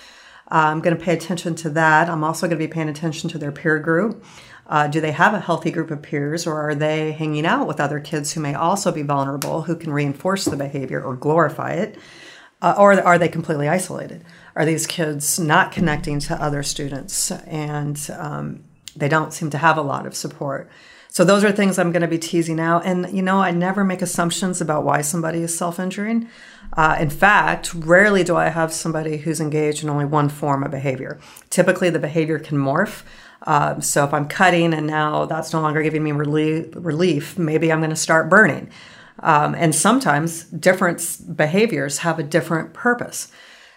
I'm 0.49 0.80
going 0.80 0.96
to 0.96 1.02
pay 1.02 1.14
attention 1.14 1.54
to 1.56 1.70
that. 1.70 2.08
I'm 2.08 2.25
also 2.25 2.46
going 2.46 2.58
to 2.58 2.66
be 2.66 2.72
paying 2.72 2.88
attention 2.88 3.30
to 3.30 3.38
their 3.38 3.52
peer 3.52 3.78
group. 3.78 4.25
Uh, 4.66 4.87
do 4.87 5.00
they 5.00 5.12
have 5.12 5.34
a 5.34 5.40
healthy 5.40 5.70
group 5.70 5.90
of 5.90 6.00
peers, 6.00 6.46
or 6.46 6.60
are 6.60 6.75
they 6.76 7.12
hanging 7.12 7.44
out 7.44 7.66
with 7.66 7.80
other 7.80 7.99
kids 7.99 8.32
who 8.32 8.40
may 8.40 8.54
also 8.54 8.92
be 8.92 9.02
vulnerable, 9.02 9.62
who 9.62 9.75
can 9.75 9.92
reinforce 9.92 10.44
the 10.44 10.56
behavior 10.56 11.02
or 11.02 11.16
glorify 11.16 11.72
it? 11.72 11.99
Uh, 12.62 12.75
or 12.78 12.92
are 13.00 13.18
they 13.18 13.28
completely 13.28 13.68
isolated? 13.68 14.25
Are 14.54 14.64
these 14.64 14.87
kids 14.87 15.40
not 15.40 15.72
connecting 15.72 16.20
to 16.20 16.40
other 16.40 16.62
students 16.62 17.30
and 17.30 17.99
um, 18.16 18.64
they 18.94 19.08
don't 19.08 19.32
seem 19.32 19.50
to 19.50 19.58
have 19.58 19.76
a 19.76 19.82
lot 19.82 20.06
of 20.06 20.14
support? 20.14 20.68
So, 21.12 21.25
those 21.25 21.43
are 21.45 21.52
things 21.52 21.79
I'm 21.79 21.93
going 21.93 22.02
to 22.02 22.09
be 22.09 22.19
teasing 22.19 22.61
out. 22.61 22.87
And, 22.87 23.12
you 23.14 23.23
know, 23.23 23.40
I 23.40 23.50
never 23.50 23.85
make 23.85 24.00
assumptions 24.00 24.61
about 24.61 24.85
why 24.85 25.00
somebody 25.00 25.43
is 25.43 25.57
self 25.57 25.79
injuring. 25.79 26.29
Uh, 26.76 26.97
in 27.00 27.11
fact, 27.11 27.75
rarely 27.75 28.23
do 28.23 28.37
I 28.37 28.49
have 28.49 28.73
somebody 28.73 29.19
who's 29.19 29.40
engaged 29.40 29.83
in 29.83 29.90
only 29.90 30.05
one 30.05 30.29
form 30.29 30.62
of 30.62 30.71
behavior. 30.71 31.19
Typically, 31.50 31.90
the 31.90 31.99
behavior 31.99 32.38
can 32.38 32.59
morph. 32.59 33.02
Um, 33.43 33.81
so 33.81 34.05
if 34.05 34.12
I'm 34.12 34.29
cutting 34.29 34.75
and 34.75 34.87
now 34.87 35.25
that's 35.25 35.52
no 35.52 35.61
longer 35.61 35.83
giving 35.83 36.05
me 36.05 36.12
relief, 36.12 36.69
relief 36.75 37.38
maybe 37.38 37.73
I'm 37.73 37.81
going 37.81 37.90
to 37.90 37.97
start 37.97 38.29
burning. 38.29 38.71
Um, 39.21 39.55
and 39.55 39.75
sometimes 39.75 40.45
different 40.45 41.37
behaviors 41.37 41.99
have 41.99 42.19
a 42.19 42.23
different 42.23 42.73
purpose. 42.73 43.29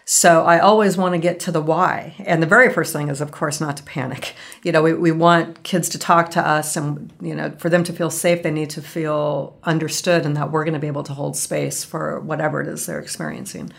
So 0.06 0.44
I 0.44 0.60
always 0.60 0.98
want 0.98 1.14
to 1.14 1.18
get 1.18 1.40
to 1.42 1.52
the 1.52 1.62
why. 1.62 2.16
And 2.20 2.44
the 2.44 2.48
very 2.48 2.72
first 2.74 2.92
thing 2.92 3.08
is, 3.08 3.22
of 3.22 3.32
course, 3.32 3.62
not 3.62 3.78
to 3.78 3.84
panic. 3.84 4.36
You 4.62 4.74
know, 4.74 4.82
we, 4.82 4.94
we 4.94 5.12
want 5.12 5.64
kids 5.64 5.88
to 5.90 6.00
talk 6.00 6.30
to 6.32 6.46
us, 6.46 6.76
and, 6.76 7.14
you 7.22 7.34
know, 7.34 7.52
for 7.52 7.70
them 7.70 7.86
to 7.86 7.94
feel 7.94 8.10
safe, 8.10 8.44
they 8.44 8.52
need 8.52 8.70
to 8.72 8.82
feel 8.82 9.58
understood 9.64 10.26
and 10.26 10.36
that 10.36 10.52
we're 10.52 10.66
going 10.66 10.74
to 10.74 10.80
be 10.80 10.88
able 10.88 11.04
to 11.04 11.14
hold 11.14 11.38
space 11.38 11.86
for 11.86 12.20
whatever 12.20 12.62
it 12.62 12.68
is 12.68 12.86
they're 12.86 13.00
experiencing. 13.00 13.72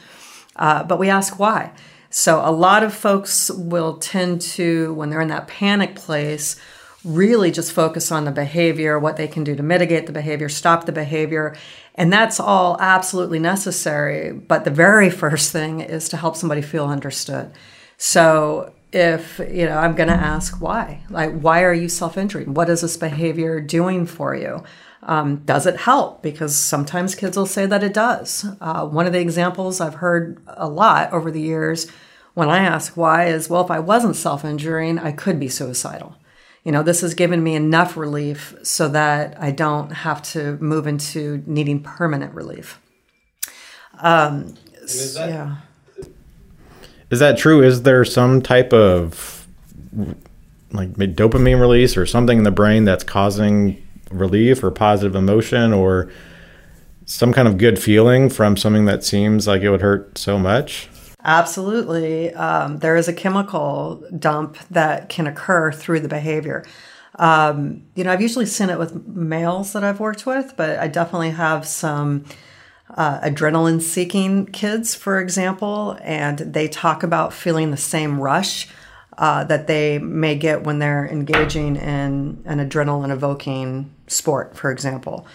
Uh, 0.56 0.82
but 0.82 0.98
we 0.98 1.10
ask 1.10 1.38
why. 1.38 1.72
So 2.08 2.40
a 2.42 2.52
lot 2.52 2.82
of 2.82 2.94
folks 2.94 3.50
will 3.50 3.98
tend 3.98 4.40
to, 4.40 4.94
when 4.94 5.10
they're 5.10 5.20
in 5.20 5.28
that 5.28 5.48
panic 5.48 5.94
place, 5.94 6.56
really 7.04 7.50
just 7.50 7.72
focus 7.72 8.10
on 8.10 8.24
the 8.24 8.30
behavior, 8.30 8.98
what 8.98 9.18
they 9.18 9.28
can 9.28 9.44
do 9.44 9.54
to 9.54 9.62
mitigate 9.62 10.06
the 10.06 10.12
behavior, 10.12 10.48
stop 10.48 10.86
the 10.86 10.92
behavior. 10.92 11.54
And 11.94 12.12
that's 12.12 12.40
all 12.40 12.76
absolutely 12.80 13.38
necessary. 13.38 14.32
But 14.32 14.64
the 14.64 14.70
very 14.70 15.10
first 15.10 15.52
thing 15.52 15.80
is 15.80 16.08
to 16.08 16.16
help 16.16 16.36
somebody 16.36 16.62
feel 16.62 16.86
understood. 16.86 17.52
So 17.96 18.72
if, 18.92 19.40
you 19.50 19.66
know, 19.66 19.78
I'm 19.78 19.94
going 19.94 20.08
to 20.08 20.14
ask 20.14 20.60
why. 20.60 21.02
Like, 21.10 21.38
why 21.40 21.62
are 21.62 21.72
you 21.72 21.88
self 21.88 22.16
injuring? 22.16 22.54
What 22.54 22.70
is 22.70 22.80
this 22.80 22.96
behavior 22.96 23.60
doing 23.60 24.06
for 24.06 24.34
you? 24.34 24.62
Um, 25.02 25.36
does 25.44 25.66
it 25.66 25.76
help? 25.76 26.22
Because 26.22 26.56
sometimes 26.56 27.14
kids 27.14 27.36
will 27.36 27.46
say 27.46 27.66
that 27.66 27.84
it 27.84 27.92
does. 27.92 28.46
Uh, 28.60 28.86
one 28.86 29.06
of 29.06 29.12
the 29.12 29.20
examples 29.20 29.80
I've 29.80 29.96
heard 29.96 30.42
a 30.46 30.68
lot 30.68 31.12
over 31.12 31.30
the 31.30 31.40
years 31.40 31.90
when 32.32 32.48
I 32.48 32.58
ask 32.58 32.96
why 32.96 33.26
is, 33.26 33.48
well, 33.48 33.64
if 33.64 33.70
I 33.70 33.78
wasn't 33.78 34.16
self 34.16 34.44
injuring, 34.44 34.98
I 34.98 35.12
could 35.12 35.38
be 35.38 35.48
suicidal. 35.48 36.16
You 36.64 36.72
know, 36.72 36.82
this 36.82 37.02
has 37.02 37.14
given 37.14 37.42
me 37.42 37.54
enough 37.54 37.96
relief 37.96 38.54
so 38.62 38.88
that 38.88 39.40
I 39.40 39.50
don't 39.50 39.90
have 39.90 40.22
to 40.32 40.56
move 40.56 40.86
into 40.86 41.42
needing 41.46 41.82
permanent 41.82 42.34
relief. 42.34 42.80
Um, 44.00 44.54
is 44.82 45.14
that, 45.14 45.28
yeah. 45.28 45.56
Is 47.10 47.18
that 47.20 47.36
true? 47.36 47.62
Is 47.62 47.82
there 47.82 48.04
some 48.04 48.40
type 48.40 48.72
of 48.72 49.46
like 50.72 50.94
dopamine 50.94 51.60
release 51.60 51.96
or 51.96 52.06
something 52.06 52.38
in 52.38 52.44
the 52.44 52.50
brain 52.50 52.84
that's 52.84 53.04
causing 53.04 53.86
relief 54.10 54.64
or 54.64 54.70
positive 54.70 55.14
emotion 55.14 55.72
or 55.72 56.10
some 57.06 57.32
kind 57.32 57.46
of 57.46 57.58
good 57.58 57.78
feeling 57.78 58.30
from 58.30 58.56
something 58.56 58.86
that 58.86 59.04
seems 59.04 59.46
like 59.46 59.62
it 59.62 59.70
would 59.70 59.82
hurt 59.82 60.16
so 60.16 60.38
much? 60.38 60.88
Absolutely. 61.24 62.34
Um, 62.34 62.78
there 62.80 62.96
is 62.96 63.08
a 63.08 63.12
chemical 63.12 64.04
dump 64.18 64.58
that 64.70 65.08
can 65.08 65.26
occur 65.26 65.72
through 65.72 66.00
the 66.00 66.08
behavior. 66.08 66.64
Um, 67.18 67.84
you 67.94 68.04
know, 68.04 68.12
I've 68.12 68.20
usually 68.20 68.46
seen 68.46 68.68
it 68.70 68.78
with 68.78 69.06
males 69.06 69.72
that 69.72 69.84
I've 69.84 70.00
worked 70.00 70.26
with, 70.26 70.54
but 70.56 70.78
I 70.78 70.88
definitely 70.88 71.30
have 71.30 71.66
some 71.66 72.24
uh, 72.90 73.20
adrenaline 73.20 73.80
seeking 73.80 74.46
kids, 74.46 74.94
for 74.94 75.18
example, 75.18 75.96
and 76.02 76.38
they 76.40 76.68
talk 76.68 77.02
about 77.02 77.32
feeling 77.32 77.70
the 77.70 77.76
same 77.76 78.20
rush 78.20 78.68
uh, 79.16 79.44
that 79.44 79.66
they 79.66 79.98
may 79.98 80.34
get 80.34 80.64
when 80.64 80.80
they're 80.80 81.06
engaging 81.06 81.76
in 81.76 82.42
an 82.44 82.58
adrenaline 82.58 83.12
evoking 83.12 83.94
sport, 84.08 84.56
for 84.56 84.70
example. 84.70 85.26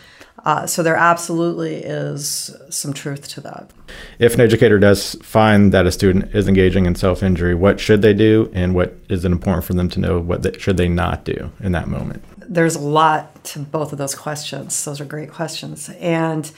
Uh, 0.45 0.65
so 0.65 0.84
there 0.84 0.95
absolutely 0.95 1.75
is 1.75 2.56
some 2.69 2.93
truth 2.93 3.28
to 3.30 3.41
that. 3.41 3.71
If 4.19 4.34
an 4.36 4.41
educator 4.41 4.80
does 4.80 5.15
find 5.21 5.71
that 5.73 5.86
a 5.86 5.91
student 5.91 6.34
is 6.34 6.47
engaging 6.47 6.86
in 6.86 6.95
self-injury, 6.95 7.56
what 7.56 7.80
should 7.80 8.02
they 8.02 8.13
do, 8.13 8.49
and 8.54 8.75
what 8.75 8.95
is 9.10 9.25
it 9.25 9.32
important 9.32 9.65
for 9.65 9.73
them 9.73 9.89
to 9.89 9.99
know? 9.99 10.19
What 10.19 10.43
they, 10.43 10.58
should 10.58 10.78
they 10.78 10.88
not 10.88 11.23
do 11.23 11.52
in 11.60 11.71
that 11.73 11.88
moment? 11.88 12.23
There's 12.38 12.75
a 12.75 12.82
lot 12.82 13.43
to 13.45 13.60
both 13.60 13.91
of 13.91 13.97
those 13.97 14.15
questions. 14.15 14.84
Those 14.86 15.02
are 15.02 15.06
great 15.06 15.32
questions, 15.32 15.89
and 15.99 16.52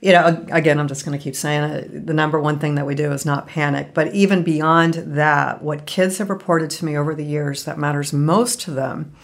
you 0.00 0.12
know, 0.12 0.44
again, 0.50 0.78
I'm 0.78 0.88
just 0.88 1.06
going 1.06 1.16
to 1.16 1.22
keep 1.22 1.34
saying 1.34 1.62
it. 1.64 2.06
The 2.06 2.12
number 2.12 2.38
one 2.38 2.58
thing 2.58 2.74
that 2.74 2.84
we 2.84 2.94
do 2.94 3.10
is 3.12 3.24
not 3.24 3.46
panic. 3.46 3.94
But 3.94 4.12
even 4.12 4.42
beyond 4.42 4.94
that, 4.94 5.62
what 5.62 5.86
kids 5.86 6.18
have 6.18 6.28
reported 6.28 6.68
to 6.70 6.84
me 6.84 6.94
over 6.94 7.14
the 7.14 7.24
years 7.24 7.64
that 7.64 7.78
matters 7.78 8.12
most 8.12 8.60
to 8.62 8.70
them 8.70 9.14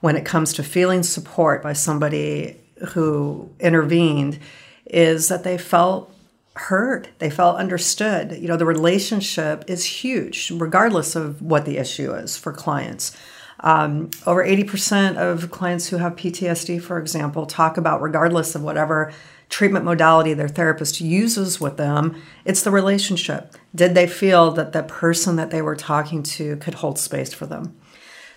when 0.00 0.16
it 0.16 0.24
comes 0.24 0.54
to 0.54 0.62
feeling 0.62 1.02
support 1.02 1.62
by 1.62 1.74
somebody 1.74 2.56
who 2.88 3.50
intervened 3.60 4.38
is 4.86 5.28
that 5.28 5.44
they 5.44 5.58
felt 5.58 6.12
heard, 6.56 7.08
they 7.18 7.30
felt 7.30 7.56
understood. 7.56 8.32
You 8.32 8.48
know, 8.48 8.56
the 8.56 8.66
relationship 8.66 9.64
is 9.68 9.84
huge, 9.84 10.50
regardless 10.50 11.16
of 11.16 11.40
what 11.40 11.64
the 11.64 11.78
issue 11.78 12.12
is 12.12 12.36
for 12.36 12.52
clients. 12.52 13.16
Um, 13.60 14.10
over 14.26 14.44
80% 14.44 15.16
of 15.16 15.50
clients 15.50 15.88
who 15.88 15.98
have 15.98 16.16
PTSD, 16.16 16.82
for 16.82 16.98
example, 16.98 17.46
talk 17.46 17.76
about, 17.76 18.02
regardless 18.02 18.54
of 18.54 18.62
whatever 18.62 19.12
treatment 19.48 19.84
modality 19.84 20.32
their 20.32 20.48
therapist 20.48 21.00
uses 21.00 21.60
with 21.60 21.76
them, 21.76 22.20
it's 22.44 22.62
the 22.62 22.70
relationship. 22.70 23.54
Did 23.74 23.94
they 23.94 24.06
feel 24.06 24.50
that 24.52 24.72
the 24.72 24.82
person 24.82 25.36
that 25.36 25.50
they 25.50 25.60
were 25.60 25.76
talking 25.76 26.22
to 26.22 26.56
could 26.56 26.74
hold 26.74 26.98
space 26.98 27.32
for 27.34 27.46
them? 27.46 27.76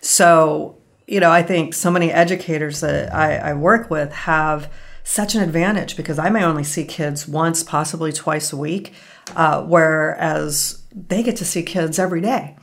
So, 0.01 0.77
you 1.07 1.19
know, 1.19 1.31
I 1.31 1.43
think 1.43 1.73
so 1.73 1.91
many 1.91 2.11
educators 2.11 2.81
that 2.81 3.13
I, 3.13 3.35
I 3.37 3.53
work 3.53 3.89
with 3.89 4.11
have 4.13 4.71
such 5.03 5.35
an 5.35 5.41
advantage 5.41 5.97
because 5.97 6.17
I 6.17 6.29
may 6.29 6.43
only 6.43 6.63
see 6.63 6.85
kids 6.85 7.27
once, 7.27 7.63
possibly 7.63 8.13
twice 8.13 8.53
a 8.53 8.57
week, 8.57 8.93
uh, 9.35 9.63
whereas 9.63 10.81
they 10.93 11.23
get 11.23 11.35
to 11.37 11.45
see 11.45 11.63
kids 11.63 11.99
every 11.99 12.21
day. 12.21 12.55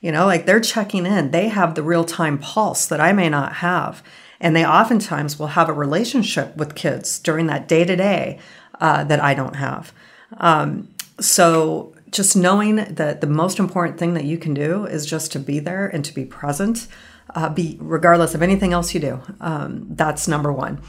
You 0.00 0.12
know, 0.12 0.26
like 0.26 0.46
they're 0.46 0.60
checking 0.60 1.06
in, 1.06 1.30
they 1.30 1.48
have 1.48 1.74
the 1.74 1.82
real 1.82 2.04
time 2.04 2.38
pulse 2.38 2.86
that 2.86 3.00
I 3.00 3.12
may 3.12 3.28
not 3.28 3.54
have. 3.54 4.02
And 4.40 4.54
they 4.54 4.64
oftentimes 4.64 5.38
will 5.38 5.48
have 5.48 5.68
a 5.68 5.72
relationship 5.72 6.56
with 6.56 6.76
kids 6.76 7.18
during 7.18 7.46
that 7.46 7.66
day 7.66 7.84
to 7.84 7.96
day 7.96 8.38
that 8.78 9.20
I 9.20 9.34
don't 9.34 9.56
have. 9.56 9.92
Um, 10.36 10.88
so 11.20 11.94
just 12.10 12.36
knowing 12.36 12.76
that 12.76 13.20
the 13.20 13.26
most 13.26 13.58
important 13.58 13.98
thing 13.98 14.14
that 14.14 14.24
you 14.24 14.38
can 14.38 14.54
do 14.54 14.86
is 14.86 15.04
just 15.04 15.32
to 15.32 15.38
be 15.38 15.58
there 15.58 15.86
and 15.86 16.04
to 16.04 16.14
be 16.14 16.24
present 16.24 16.86
uh, 17.34 17.48
be 17.48 17.76
regardless 17.80 18.34
of 18.34 18.42
anything 18.42 18.72
else 18.72 18.94
you 18.94 19.00
do. 19.00 19.20
Um, 19.40 19.86
that's 19.90 20.28
number 20.28 20.52
one. 20.52 20.80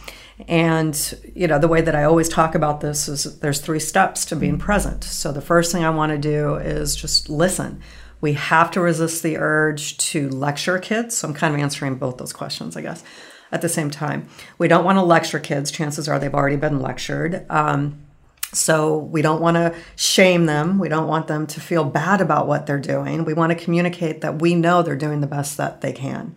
And 0.48 1.20
you 1.36 1.48
know 1.48 1.60
the 1.60 1.68
way 1.68 1.82
that 1.82 1.96
I 1.96 2.04
always 2.04 2.30
talk 2.30 2.56
about 2.56 2.82
this 2.82 3.10
is 3.10 3.40
there's 3.40 3.60
three 3.60 3.80
steps 3.80 4.26
to 4.26 4.36
being 4.36 4.58
present. 4.58 5.04
So 5.04 5.32
the 5.32 5.42
first 5.42 5.72
thing 5.72 5.84
I 5.84 5.90
want 5.90 6.12
to 6.12 6.18
do 6.18 6.56
is 6.56 6.96
just 6.96 7.30
listen. 7.30 7.82
We 8.22 8.34
have 8.34 8.72
to 8.72 8.82
resist 8.82 9.24
the 9.24 9.38
urge 9.38 9.98
to 9.98 10.30
lecture 10.30 10.80
kids. 10.80 11.18
So 11.18 11.28
I'm 11.28 11.34
kind 11.34 11.54
of 11.54 11.60
answering 11.60 11.96
both 11.96 12.18
those 12.18 12.34
questions, 12.34 12.76
I 12.76 12.82
guess, 12.82 13.04
at 13.52 13.62
the 13.62 13.70
same 13.70 13.90
time. 13.90 14.28
We 14.58 14.68
don't 14.68 14.86
want 14.86 14.98
to 14.98 15.04
lecture 15.04 15.40
kids. 15.40 15.72
Chances 15.72 16.08
are 16.08 16.20
they've 16.20 16.34
already 16.34 16.58
been 16.58 16.80
lectured. 16.80 17.46
Um, 17.50 18.00
so 18.52 18.98
we 18.98 19.22
don't 19.22 19.42
want 19.42 19.56
to 19.56 19.76
shame 19.96 20.46
them. 20.46 20.80
We 20.80 20.90
don't 20.90 21.08
want 21.08 21.28
them 21.28 21.46
to 21.48 21.62
feel 21.62 21.84
bad 21.84 22.22
about 22.22 22.48
what 22.48 22.66
they're 22.66 22.80
doing. 22.80 23.26
We 23.26 23.34
want 23.34 23.52
to 23.52 23.64
communicate 23.64 24.22
that 24.22 24.42
we 24.42 24.56
know 24.56 24.82
they're 24.82 24.96
doing 24.96 25.22
the 25.22 25.28
best 25.28 25.58
that 25.58 25.82
they 25.82 25.94
can. 25.94 26.36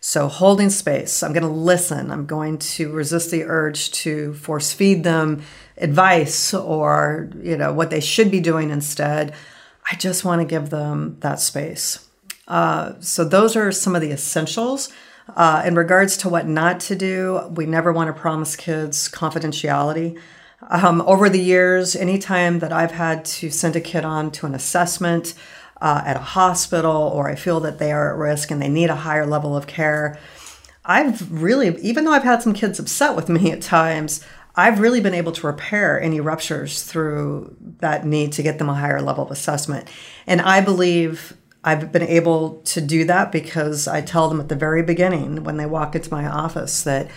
So 0.00 0.28
holding 0.28 0.70
space, 0.70 1.22
I'm 1.22 1.32
going 1.32 1.42
to 1.42 1.48
listen. 1.48 2.12
I'm 2.12 2.26
going 2.26 2.58
to 2.58 2.92
resist 2.92 3.32
the 3.32 3.44
urge 3.44 3.90
to 3.92 4.34
force 4.34 4.72
feed 4.72 5.02
them 5.02 5.42
advice 5.76 6.54
or, 6.54 7.30
you 7.42 7.56
know, 7.56 7.72
what 7.72 7.90
they 7.90 8.00
should 8.00 8.30
be 8.30 8.40
doing 8.40 8.70
instead. 8.70 9.34
I 9.90 9.96
just 9.96 10.24
want 10.24 10.40
to 10.40 10.46
give 10.46 10.70
them 10.70 11.16
that 11.20 11.40
space. 11.40 12.08
Uh, 12.46 12.94
so 13.00 13.24
those 13.24 13.56
are 13.56 13.72
some 13.72 13.96
of 13.96 14.00
the 14.00 14.12
essentials. 14.12 14.88
Uh, 15.36 15.62
in 15.66 15.74
regards 15.74 16.16
to 16.18 16.28
what 16.28 16.46
not 16.46 16.80
to 16.80 16.94
do, 16.94 17.52
we 17.54 17.66
never 17.66 17.92
want 17.92 18.14
to 18.14 18.18
promise 18.18 18.54
kids 18.54 19.08
confidentiality. 19.08 20.18
Um, 20.62 21.02
over 21.02 21.28
the 21.28 21.40
years, 21.40 21.94
anytime 21.94 22.58
that 22.58 22.72
I've 22.72 22.90
had 22.90 23.24
to 23.26 23.50
send 23.50 23.76
a 23.76 23.80
kid 23.80 24.04
on 24.04 24.30
to 24.32 24.46
an 24.46 24.54
assessment 24.54 25.34
uh, 25.80 26.02
at 26.04 26.16
a 26.16 26.20
hospital 26.20 26.96
or 26.96 27.28
I 27.28 27.36
feel 27.36 27.60
that 27.60 27.78
they 27.78 27.92
are 27.92 28.12
at 28.12 28.18
risk 28.18 28.50
and 28.50 28.60
they 28.60 28.68
need 28.68 28.90
a 28.90 28.96
higher 28.96 29.24
level 29.24 29.56
of 29.56 29.68
care, 29.68 30.18
I've 30.84 31.30
really, 31.30 31.78
even 31.80 32.04
though 32.04 32.12
I've 32.12 32.24
had 32.24 32.42
some 32.42 32.54
kids 32.54 32.78
upset 32.80 33.14
with 33.14 33.28
me 33.28 33.52
at 33.52 33.62
times, 33.62 34.24
I've 34.56 34.80
really 34.80 35.00
been 35.00 35.14
able 35.14 35.30
to 35.32 35.46
repair 35.46 36.00
any 36.00 36.18
ruptures 36.18 36.82
through 36.82 37.56
that 37.78 38.04
need 38.04 38.32
to 38.32 38.42
get 38.42 38.58
them 38.58 38.68
a 38.68 38.74
higher 38.74 39.00
level 39.00 39.24
of 39.24 39.30
assessment. 39.30 39.88
And 40.26 40.40
I 40.40 40.60
believe 40.60 41.36
I've 41.62 41.92
been 41.92 42.02
able 42.02 42.62
to 42.62 42.80
do 42.80 43.04
that 43.04 43.30
because 43.30 43.86
I 43.86 44.00
tell 44.00 44.28
them 44.28 44.40
at 44.40 44.48
the 44.48 44.56
very 44.56 44.82
beginning 44.82 45.44
when 45.44 45.56
they 45.56 45.66
walk 45.66 45.94
into 45.94 46.10
my 46.10 46.26
office 46.26 46.82
that, 46.82 47.08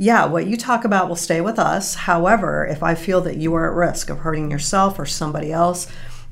yeah, 0.00 0.26
what 0.26 0.46
you 0.46 0.56
talk 0.56 0.84
about 0.84 1.08
will 1.08 1.16
stay 1.16 1.40
with 1.40 1.58
us. 1.58 1.96
However, 1.96 2.64
if 2.64 2.84
I 2.84 2.94
feel 2.94 3.20
that 3.22 3.36
you 3.36 3.52
are 3.54 3.68
at 3.68 3.76
risk 3.76 4.08
of 4.08 4.18
hurting 4.18 4.48
yourself 4.48 4.96
or 4.96 5.04
somebody 5.04 5.52
else, 5.52 5.88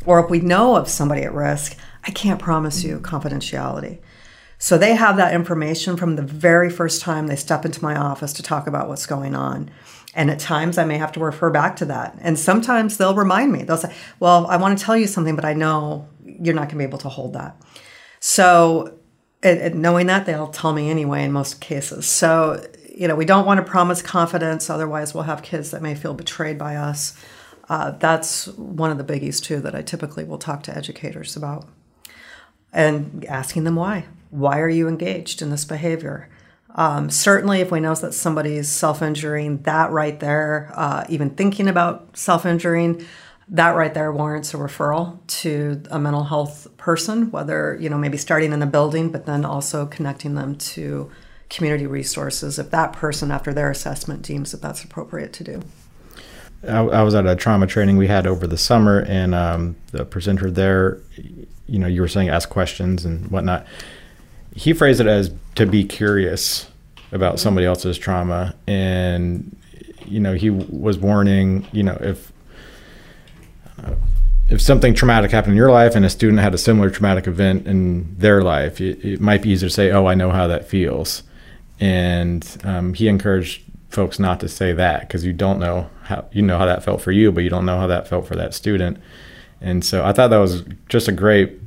or 0.06 0.24
if 0.24 0.30
we 0.30 0.38
know 0.38 0.76
of 0.76 0.88
somebody 0.88 1.22
at 1.22 1.34
risk, 1.34 1.76
I 2.04 2.12
can't 2.12 2.40
promise 2.40 2.84
you 2.84 3.00
confidentiality. 3.00 3.98
So 4.58 4.78
they 4.78 4.94
have 4.94 5.16
that 5.16 5.34
information 5.34 5.96
from 5.96 6.14
the 6.14 6.22
very 6.22 6.70
first 6.70 7.02
time 7.02 7.26
they 7.26 7.34
step 7.34 7.64
into 7.64 7.82
my 7.82 7.96
office 7.96 8.32
to 8.34 8.42
talk 8.42 8.68
about 8.68 8.88
what's 8.88 9.04
going 9.04 9.34
on. 9.34 9.70
And 10.14 10.30
at 10.30 10.38
times 10.38 10.78
I 10.78 10.84
may 10.84 10.96
have 10.96 11.12
to 11.12 11.20
refer 11.20 11.50
back 11.50 11.74
to 11.76 11.84
that. 11.86 12.16
And 12.20 12.38
sometimes 12.38 12.96
they'll 12.96 13.16
remind 13.16 13.50
me. 13.50 13.64
They'll 13.64 13.76
say, 13.76 13.92
Well, 14.20 14.46
I 14.46 14.56
want 14.56 14.78
to 14.78 14.84
tell 14.84 14.96
you 14.96 15.08
something, 15.08 15.34
but 15.34 15.44
I 15.44 15.54
know 15.54 16.08
you're 16.24 16.54
not 16.54 16.68
going 16.68 16.70
to 16.70 16.76
be 16.78 16.84
able 16.84 16.98
to 16.98 17.08
hold 17.08 17.34
that. 17.34 17.60
So, 18.20 18.94
it, 19.42 19.74
knowing 19.74 20.06
that, 20.06 20.24
they'll 20.24 20.48
tell 20.48 20.72
me 20.72 20.88
anyway 20.88 21.24
in 21.24 21.32
most 21.32 21.60
cases. 21.60 22.06
So, 22.06 22.64
you 22.96 23.06
know, 23.06 23.14
we 23.14 23.26
don't 23.26 23.44
want 23.44 23.58
to 23.58 23.70
promise 23.70 24.00
confidence, 24.00 24.70
otherwise, 24.70 25.12
we'll 25.12 25.24
have 25.24 25.42
kids 25.42 25.70
that 25.70 25.82
may 25.82 25.94
feel 25.94 26.14
betrayed 26.14 26.56
by 26.56 26.76
us. 26.76 27.14
Uh, 27.68 27.90
that's 27.90 28.46
one 28.48 28.90
of 28.90 28.96
the 28.96 29.04
biggies, 29.04 29.40
too, 29.40 29.60
that 29.60 29.74
I 29.74 29.82
typically 29.82 30.24
will 30.24 30.38
talk 30.38 30.62
to 30.64 30.76
educators 30.76 31.36
about 31.36 31.68
and 32.72 33.24
asking 33.28 33.64
them 33.64 33.76
why. 33.76 34.06
Why 34.30 34.60
are 34.60 34.68
you 34.68 34.88
engaged 34.88 35.42
in 35.42 35.50
this 35.50 35.66
behavior? 35.66 36.30
Um, 36.74 37.10
certainly, 37.10 37.60
if 37.60 37.70
we 37.70 37.80
know 37.80 37.94
that 37.94 38.14
somebody's 38.14 38.70
self 38.70 39.02
injuring, 39.02 39.62
that 39.62 39.90
right 39.90 40.18
there, 40.18 40.72
uh, 40.74 41.04
even 41.10 41.30
thinking 41.30 41.68
about 41.68 42.16
self 42.16 42.46
injuring, 42.46 43.04
that 43.48 43.76
right 43.76 43.92
there 43.92 44.10
warrants 44.10 44.54
a 44.54 44.56
referral 44.56 45.18
to 45.26 45.82
a 45.90 45.98
mental 45.98 46.24
health 46.24 46.66
person, 46.78 47.30
whether, 47.30 47.76
you 47.78 47.90
know, 47.90 47.98
maybe 47.98 48.16
starting 48.16 48.52
in 48.52 48.60
the 48.60 48.66
building, 48.66 49.10
but 49.10 49.26
then 49.26 49.44
also 49.44 49.84
connecting 49.84 50.34
them 50.34 50.56
to 50.56 51.10
community 51.48 51.86
resources 51.86 52.58
if 52.58 52.70
that 52.70 52.92
person, 52.92 53.30
after 53.30 53.52
their 53.52 53.70
assessment, 53.70 54.22
deems 54.22 54.52
that 54.52 54.62
that's 54.62 54.82
appropriate 54.84 55.32
to 55.34 55.44
do. 55.44 55.62
I, 56.66 56.78
I 56.78 57.02
was 57.02 57.14
at 57.14 57.26
a 57.26 57.36
trauma 57.36 57.66
training 57.66 57.96
we 57.96 58.06
had 58.06 58.26
over 58.26 58.46
the 58.46 58.58
summer, 58.58 59.00
and 59.00 59.34
um, 59.34 59.76
the 59.92 60.04
presenter 60.04 60.50
there, 60.50 60.98
you 61.66 61.78
know, 61.78 61.86
you 61.86 62.00
were 62.00 62.08
saying 62.08 62.28
ask 62.28 62.48
questions 62.48 63.04
and 63.04 63.30
whatnot. 63.30 63.66
He 64.54 64.72
phrased 64.72 65.00
it 65.00 65.06
as 65.06 65.32
to 65.56 65.66
be 65.66 65.84
curious 65.84 66.68
about 67.12 67.38
somebody 67.38 67.66
else's 67.66 67.98
trauma, 67.98 68.54
and 68.66 69.56
you 70.04 70.20
know, 70.20 70.34
he 70.34 70.50
was 70.50 70.98
warning, 70.98 71.66
you 71.72 71.82
know, 71.82 71.98
if 72.00 72.32
uh, 73.82 73.94
if 74.48 74.60
something 74.60 74.94
traumatic 74.94 75.32
happened 75.32 75.52
in 75.52 75.56
your 75.56 75.70
life 75.72 75.96
and 75.96 76.04
a 76.04 76.10
student 76.10 76.40
had 76.40 76.54
a 76.54 76.58
similar 76.58 76.88
traumatic 76.88 77.26
event 77.26 77.66
in 77.66 78.16
their 78.16 78.42
life, 78.42 78.80
it, 78.80 79.04
it 79.04 79.20
might 79.20 79.42
be 79.42 79.50
easier 79.50 79.68
to 79.68 79.74
say, 79.74 79.90
"Oh, 79.90 80.06
I 80.06 80.14
know 80.14 80.30
how 80.30 80.46
that 80.46 80.68
feels," 80.68 81.22
and 81.80 82.56
um, 82.64 82.94
he 82.94 83.08
encouraged 83.08 83.62
folks 83.90 84.18
not 84.18 84.40
to 84.40 84.48
say 84.48 84.72
that 84.72 85.00
because 85.00 85.24
you 85.24 85.32
don't 85.32 85.58
know 85.58 85.88
how 86.02 86.26
you 86.32 86.42
know 86.42 86.58
how 86.58 86.66
that 86.66 86.84
felt 86.84 87.00
for 87.00 87.12
you, 87.12 87.32
but 87.32 87.44
you 87.44 87.50
don't 87.50 87.66
know 87.66 87.78
how 87.78 87.86
that 87.86 88.08
felt 88.08 88.26
for 88.26 88.36
that 88.36 88.54
student. 88.54 88.98
And 89.60 89.84
so 89.84 90.04
I 90.04 90.12
thought 90.12 90.28
that 90.28 90.38
was 90.38 90.64
just 90.88 91.08
a 91.08 91.12
great 91.12 91.60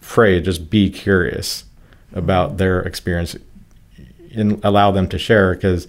phrase. 0.00 0.44
Just 0.44 0.70
be 0.70 0.90
curious 0.90 1.64
about 2.12 2.58
their 2.58 2.80
experience 2.80 3.36
and 4.34 4.62
allow 4.64 4.90
them 4.90 5.08
to 5.08 5.18
share 5.18 5.54
because 5.54 5.86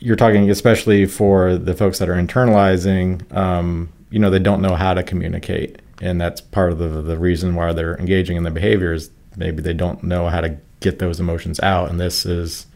you're 0.00 0.16
talking 0.16 0.50
especially 0.50 1.06
for 1.06 1.56
the 1.56 1.74
folks 1.74 1.98
that 1.98 2.08
are 2.08 2.14
internalizing. 2.14 3.32
Um, 3.34 3.92
you 4.10 4.18
know, 4.18 4.30
they 4.30 4.38
don't 4.38 4.62
know 4.62 4.74
how 4.74 4.94
to 4.94 5.02
communicate, 5.02 5.80
and 6.00 6.20
that's 6.20 6.40
part 6.40 6.72
of 6.72 6.78
the 6.78 6.88
the 7.02 7.18
reason 7.18 7.54
why 7.54 7.72
they're 7.72 7.96
engaging 7.98 8.36
in 8.36 8.42
the 8.42 8.50
behaviors. 8.50 9.10
Maybe 9.36 9.62
they 9.62 9.74
don't 9.74 10.02
know 10.02 10.28
how 10.28 10.40
to 10.40 10.58
get 10.80 10.98
those 10.98 11.20
emotions 11.20 11.60
out, 11.60 11.90
and 11.90 11.98
this 11.98 12.24
is 12.26 12.66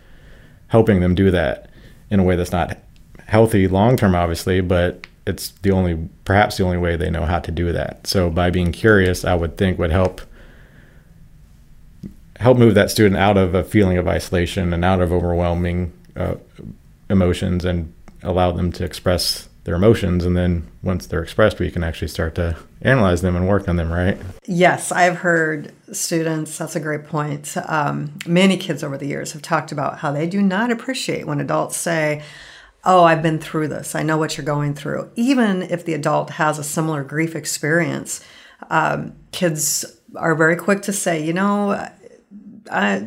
helping 0.69 1.01
them 1.01 1.15
do 1.15 1.31
that 1.31 1.71
in 2.11 2.21
a 2.21 2.25
way 2.25 2.37
that's 2.37 2.53
not 2.53 2.79
healthy 3.27 3.69
long 3.69 3.97
term, 3.97 4.15
obviously, 4.15 4.61
but 4.61 5.07
it's 5.27 5.51
the 5.63 5.71
only, 5.71 6.09
perhaps 6.25 6.57
the 6.57 6.65
only 6.65 6.79
way 6.79 6.97
they 6.97 7.11
know 7.11 7.25
how 7.25 7.39
to 7.39 7.51
do 7.51 7.73
that. 7.73 8.07
So 8.07 8.31
by 8.31 8.51
being 8.51 8.73
curious, 8.73 9.25
I 9.25 9.35
would 9.35 9.57
think 9.57 9.79
would 9.79 9.91
help 9.91 10.21
help 12.39 12.59
move 12.59 12.75
that 12.75 12.91
student 12.91 13.17
out 13.17 13.37
of 13.37 13.55
a 13.55 13.63
feeling 13.63 13.97
of 13.99 14.09
isolation 14.09 14.73
and 14.73 14.85
out 14.85 15.01
of 15.01 15.13
overwhelming 15.13 15.93
uh, 16.17 16.35
emotions 17.09 17.65
and 17.65 17.93
allow 18.25 18.51
them 18.51 18.73
to 18.73 18.85
express 18.85 19.49
their 19.65 19.75
emotions 19.77 20.25
and 20.25 20.37
then 20.37 20.67
once 20.83 21.07
they're 21.07 21.23
expressed 21.23 21.59
we 21.61 21.71
can 21.71 21.85
actually 21.85 22.09
start 22.09 22.35
to 22.35 22.57
analyze 22.81 23.23
them 23.23 23.37
and 23.37 23.47
work 23.47 23.69
on 23.69 23.77
them 23.77 23.93
right? 23.93 24.19
Yes 24.47 24.91
i've 24.91 25.19
heard 25.19 25.73
students 25.93 26.59
that's 26.59 26.77
a 26.77 26.81
great 26.81 27.07
point 27.07 27.57
um, 27.67 28.19
many 28.27 28.57
kids 28.57 28.83
over 28.83 28.99
the 28.99 29.07
years 29.07 29.33
have 29.33 29.43
talked 29.43 29.73
about 29.73 29.99
how 29.99 30.11
they 30.11 30.27
do 30.27 30.43
not 30.43 30.71
appreciate 30.71 31.27
when 31.27 31.41
adults 31.41 31.77
say 31.77 32.23
oh 32.85 33.05
i've 33.05 33.23
been 33.23 33.39
through 33.39 33.69
this 33.69 33.95
i 33.95 34.03
know 34.03 34.17
what 34.17 34.37
you're 34.37 34.47
going 34.47 34.75
through. 34.75 35.11
Even 35.15 35.63
if 35.63 35.85
the 35.85 35.95
adult 35.95 36.31
has 36.31 36.59
a 36.59 36.65
similar 36.65 37.05
grief 37.05 37.37
experience 37.37 38.25
um, 38.71 39.15
kids 39.31 39.85
are 40.17 40.35
very 40.35 40.57
quick 40.57 40.83
to 40.83 40.93
say 40.93 41.25
you 41.25 41.33
know 41.33 41.71
I, 42.71 43.07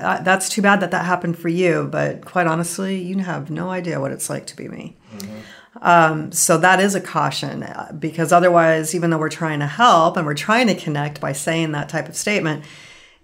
I, 0.00 0.20
that's 0.22 0.48
too 0.48 0.62
bad 0.62 0.80
that 0.80 0.90
that 0.92 1.04
happened 1.04 1.38
for 1.38 1.48
you 1.48 1.88
but 1.90 2.24
quite 2.24 2.46
honestly 2.46 3.00
you 3.00 3.18
have 3.18 3.50
no 3.50 3.70
idea 3.70 4.00
what 4.00 4.10
it's 4.12 4.30
like 4.30 4.46
to 4.48 4.56
be 4.56 4.68
me. 4.68 4.96
Mm-hmm. 5.14 5.40
Um, 5.82 6.30
so 6.30 6.58
that 6.58 6.78
is 6.78 6.94
a 6.94 7.00
caution 7.00 7.64
uh, 7.64 7.90
because 7.98 8.32
otherwise, 8.32 8.94
even 8.94 9.10
though 9.10 9.18
we're 9.18 9.28
trying 9.28 9.58
to 9.58 9.66
help 9.66 10.16
and 10.16 10.24
we're 10.24 10.34
trying 10.34 10.68
to 10.68 10.76
connect 10.76 11.20
by 11.20 11.32
saying 11.32 11.72
that 11.72 11.88
type 11.88 12.08
of 12.08 12.16
statement, 12.16 12.64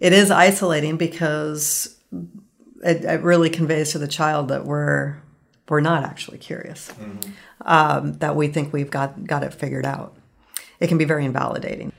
it 0.01 0.13
is 0.13 0.33
isolating 0.33 0.97
because 0.97 1.97
it, 2.83 3.05
it 3.05 3.23
really 3.23 3.49
conveys 3.49 3.93
to 3.93 3.99
the 3.99 4.09
child 4.09 4.49
that 4.49 4.65
we're 4.65 5.17
we're 5.69 5.81
not 5.81 6.03
actually 6.03 6.39
curious, 6.39 6.89
mm-hmm. 6.89 7.31
um, 7.63 8.15
that 8.15 8.35
we 8.35 8.49
think 8.49 8.73
we've 8.73 8.91
got 8.91 9.25
got 9.25 9.45
it 9.45 9.55
figured 9.55 9.87
out. 9.87 10.17
It 10.81 10.89
can 10.89 10.99
be 10.99 11.05
very 11.05 11.25
invalidating. 11.25 11.93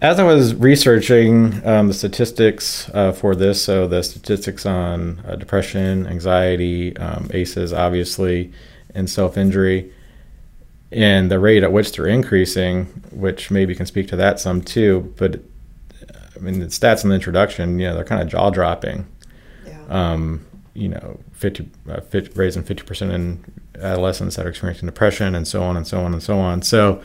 As 0.00 0.18
I 0.18 0.24
was 0.24 0.54
researching 0.54 1.66
um, 1.66 1.88
the 1.88 1.94
statistics 1.94 2.90
uh, 2.92 3.12
for 3.12 3.34
this, 3.34 3.62
so 3.62 3.86
the 3.86 4.02
statistics 4.02 4.66
on 4.66 5.20
uh, 5.26 5.36
depression, 5.36 6.06
anxiety, 6.06 6.96
um, 6.96 7.30
ACEs, 7.32 7.72
obviously, 7.72 8.52
and 8.94 9.08
self 9.08 9.36
injury, 9.36 9.92
and 10.92 11.30
the 11.30 11.38
rate 11.38 11.62
at 11.62 11.72
which 11.72 11.92
they're 11.92 12.06
increasing, 12.06 12.86
which 13.12 13.50
maybe 13.50 13.74
can 13.74 13.86
speak 13.86 14.08
to 14.08 14.16
that 14.16 14.40
some 14.40 14.60
too. 14.62 15.12
But 15.16 15.42
I 16.36 16.38
mean, 16.40 16.60
the 16.60 16.66
stats 16.66 17.04
in 17.04 17.10
the 17.10 17.14
introduction, 17.14 17.78
you 17.78 17.88
know, 17.88 17.94
they're 17.94 18.04
kind 18.04 18.22
of 18.22 18.28
jaw 18.28 18.50
dropping. 18.50 19.06
Yeah. 19.66 19.78
Um, 19.88 20.46
you 20.74 20.88
know, 20.88 21.20
50, 21.32 21.68
uh, 21.88 22.00
50 22.00 22.32
raising 22.34 22.62
50% 22.62 23.12
in 23.12 23.44
adolescents 23.76 24.36
that 24.36 24.46
are 24.46 24.48
experiencing 24.48 24.86
depression 24.86 25.34
and 25.34 25.46
so 25.46 25.62
on 25.62 25.76
and 25.76 25.86
so 25.86 26.00
on 26.00 26.12
and 26.12 26.22
so 26.22 26.38
on. 26.38 26.62
So 26.62 27.02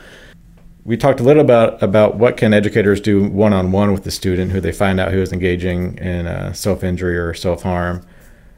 we 0.84 0.96
talked 0.96 1.20
a 1.20 1.22
little 1.22 1.42
about 1.42 1.82
about 1.82 2.16
what 2.16 2.36
can 2.36 2.54
educators 2.54 3.00
do 3.00 3.24
one-on-one 3.24 3.92
with 3.92 4.04
the 4.04 4.10
student 4.10 4.52
who 4.52 4.60
they 4.60 4.72
find 4.72 5.00
out 5.00 5.12
who 5.12 5.20
is 5.20 5.32
engaging 5.32 5.98
in 5.98 6.26
uh, 6.26 6.52
self-injury 6.52 7.18
or 7.18 7.34
self-harm. 7.34 8.06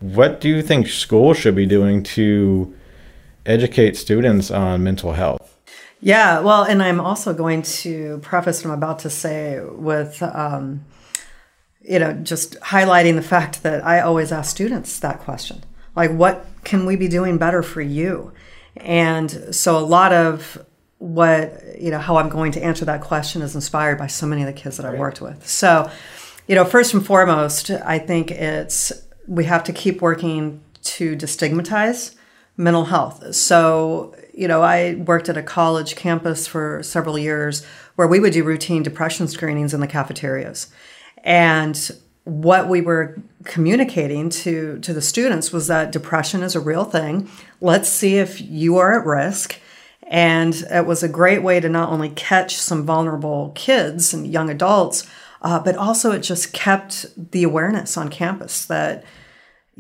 What 0.00 0.40
do 0.40 0.48
you 0.48 0.62
think 0.62 0.88
schools 0.88 1.38
should 1.38 1.56
be 1.56 1.66
doing 1.66 2.02
to 2.02 2.74
educate 3.48 3.96
students 3.96 4.50
on 4.50 4.82
mental 4.84 5.12
health. 5.12 5.56
Yeah, 6.00 6.40
well, 6.40 6.62
and 6.62 6.82
I'm 6.82 7.00
also 7.00 7.34
going 7.34 7.62
to 7.62 8.18
preface 8.18 8.64
what 8.64 8.70
I'm 8.70 8.78
about 8.78 9.00
to 9.00 9.10
say 9.10 9.60
with, 9.60 10.22
um, 10.22 10.84
you 11.80 11.98
know, 11.98 12.12
just 12.12 12.58
highlighting 12.60 13.16
the 13.16 13.22
fact 13.22 13.64
that 13.64 13.84
I 13.84 14.00
always 14.00 14.30
ask 14.30 14.50
students 14.50 15.00
that 15.00 15.18
question 15.20 15.64
like, 15.98 16.12
what 16.12 16.46
can 16.62 16.86
we 16.86 16.94
be 16.94 17.08
doing 17.08 17.38
better 17.38 17.60
for 17.60 17.80
you? 17.80 18.32
And 18.76 19.52
so 19.52 19.76
a 19.76 19.82
lot 19.82 20.12
of 20.12 20.64
what, 20.98 21.60
you 21.76 21.90
know, 21.90 21.98
how 21.98 22.18
I'm 22.18 22.28
going 22.28 22.52
to 22.52 22.62
answer 22.62 22.84
that 22.84 23.00
question 23.00 23.42
is 23.42 23.56
inspired 23.56 23.98
by 23.98 24.06
so 24.06 24.24
many 24.24 24.42
of 24.42 24.46
the 24.46 24.52
kids 24.52 24.76
that 24.76 24.86
I've 24.86 24.96
worked 24.96 25.20
with. 25.20 25.48
So, 25.48 25.90
you 26.46 26.54
know, 26.54 26.64
first 26.64 26.94
and 26.94 27.04
foremost, 27.04 27.70
I 27.70 27.98
think 27.98 28.30
it's 28.30 28.92
we 29.26 29.44
have 29.44 29.64
to 29.64 29.72
keep 29.72 30.00
working 30.00 30.62
to 30.82 31.16
destigmatize 31.16 32.14
mental 32.58 32.84
health. 32.84 33.34
So, 33.34 34.14
you 34.34 34.48
know, 34.48 34.62
I 34.62 34.96
worked 34.96 35.30
at 35.30 35.38
a 35.38 35.42
college 35.42 35.96
campus 35.96 36.46
for 36.46 36.82
several 36.82 37.18
years 37.18 37.64
where 37.94 38.08
we 38.08 38.20
would 38.20 38.34
do 38.34 38.44
routine 38.44 38.82
depression 38.82 39.28
screenings 39.28 39.72
in 39.72 39.80
the 39.80 39.86
cafeterias. 39.86 40.66
And 41.24 41.90
what 42.24 42.68
we 42.68 42.82
were 42.82 43.16
communicating 43.44 44.28
to 44.28 44.78
to 44.80 44.92
the 44.92 45.00
students 45.00 45.50
was 45.50 45.66
that 45.68 45.92
depression 45.92 46.42
is 46.42 46.54
a 46.54 46.60
real 46.60 46.84
thing. 46.84 47.30
Let's 47.60 47.88
see 47.88 48.18
if 48.18 48.40
you 48.40 48.76
are 48.76 49.00
at 49.00 49.06
risk. 49.06 49.58
And 50.10 50.54
it 50.70 50.86
was 50.86 51.02
a 51.02 51.08
great 51.08 51.42
way 51.42 51.60
to 51.60 51.68
not 51.68 51.90
only 51.90 52.10
catch 52.10 52.56
some 52.56 52.84
vulnerable 52.84 53.52
kids 53.54 54.12
and 54.12 54.26
young 54.26 54.50
adults, 54.50 55.06
uh, 55.42 55.60
but 55.60 55.76
also 55.76 56.12
it 56.12 56.20
just 56.20 56.52
kept 56.52 57.06
the 57.32 57.44
awareness 57.44 57.96
on 57.96 58.08
campus 58.08 58.64
that 58.66 59.04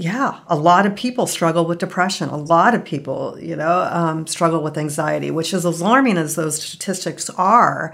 yeah, 0.00 0.38
a 0.46 0.54
lot 0.54 0.86
of 0.86 0.94
people 0.94 1.26
struggle 1.26 1.66
with 1.66 1.80
depression. 1.80 2.28
A 2.28 2.36
lot 2.36 2.72
of 2.72 2.84
people, 2.84 3.36
you 3.40 3.56
know, 3.56 3.80
um, 3.90 4.28
struggle 4.28 4.62
with 4.62 4.78
anxiety, 4.78 5.32
which 5.32 5.52
is 5.52 5.64
alarming 5.64 6.16
as 6.16 6.36
those 6.36 6.62
statistics 6.62 7.28
are. 7.30 7.92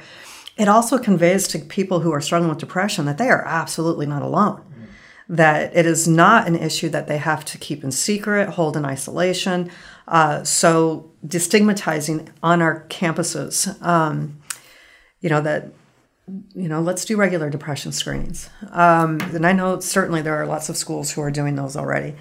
it 0.59 0.69
also 0.69 0.99
conveys 0.99 1.49
to 1.49 1.59
people 1.59 2.01
who 2.01 2.13
are 2.13 2.21
struggling 2.21 2.51
with 2.51 2.59
depression 2.59 3.07
that 3.07 3.17
they 3.17 3.31
are 3.31 3.43
absolutely 3.47 4.05
not 4.05 4.21
alone. 4.21 4.61
That 5.31 5.75
it 5.75 5.87
is 5.87 6.07
not 6.07 6.47
an 6.47 6.57
issue 6.57 6.91
that 6.91 7.09
they 7.09 7.17
have 7.17 7.43
to 7.47 7.57
keep 7.57 7.83
in 7.83 7.91
secret, 7.91 8.51
hold 8.51 8.77
in 8.77 8.85
isolation. 8.85 9.71
Uh, 10.07 10.45
so, 10.45 11.11
destigmatizing 11.27 12.29
on 12.43 12.61
our 12.61 12.85
campuses, 12.91 13.81
um, 13.83 14.43
you 15.23 15.31
know, 15.31 15.41
that 15.41 15.73
you 16.55 16.69
know, 16.69 16.81
let's 16.81 17.05
do 17.05 17.17
regular 17.17 17.51
depression 17.51 17.93
screenings. 17.93 18.49
Um, 18.71 19.21
and 19.21 19.47
I 19.47 19.53
know 19.53 19.81
certainly 19.81 20.23
there 20.23 20.37
are 20.37 20.47
lots 20.47 20.69
of 20.69 20.77
schools 20.77 21.13
who 21.13 21.21
are 21.21 21.31
doing 21.31 21.55
those 21.55 21.77
already. 21.77 22.15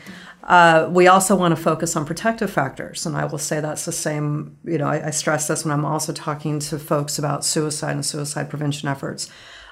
Uh, 0.43 0.89
we 0.91 1.07
also 1.07 1.35
want 1.37 1.55
to 1.55 1.61
focus 1.61 1.95
on 1.95 2.05
protective 2.05 2.51
factors, 2.51 3.05
and 3.05 3.15
I 3.15 3.23
will 3.23 3.37
say 3.37 3.61
that's 3.61 3.85
the 3.85 3.93
same. 3.93 4.57
You 4.65 4.77
know, 4.77 4.87
I, 4.87 5.07
I, 5.07 5.09
stress 5.11 5.47
this 5.47 5.63
when 5.63 5.71
I'm 5.71 5.85
also 5.85 6.11
talking 6.11 6.59
to 6.59 6.77
folks 6.77 7.17
about 7.17 7.45
suicide 7.45 7.93
and 7.93 8.05
suicide 8.05 8.49
prevention 8.49 8.89
efforts. 8.89 9.29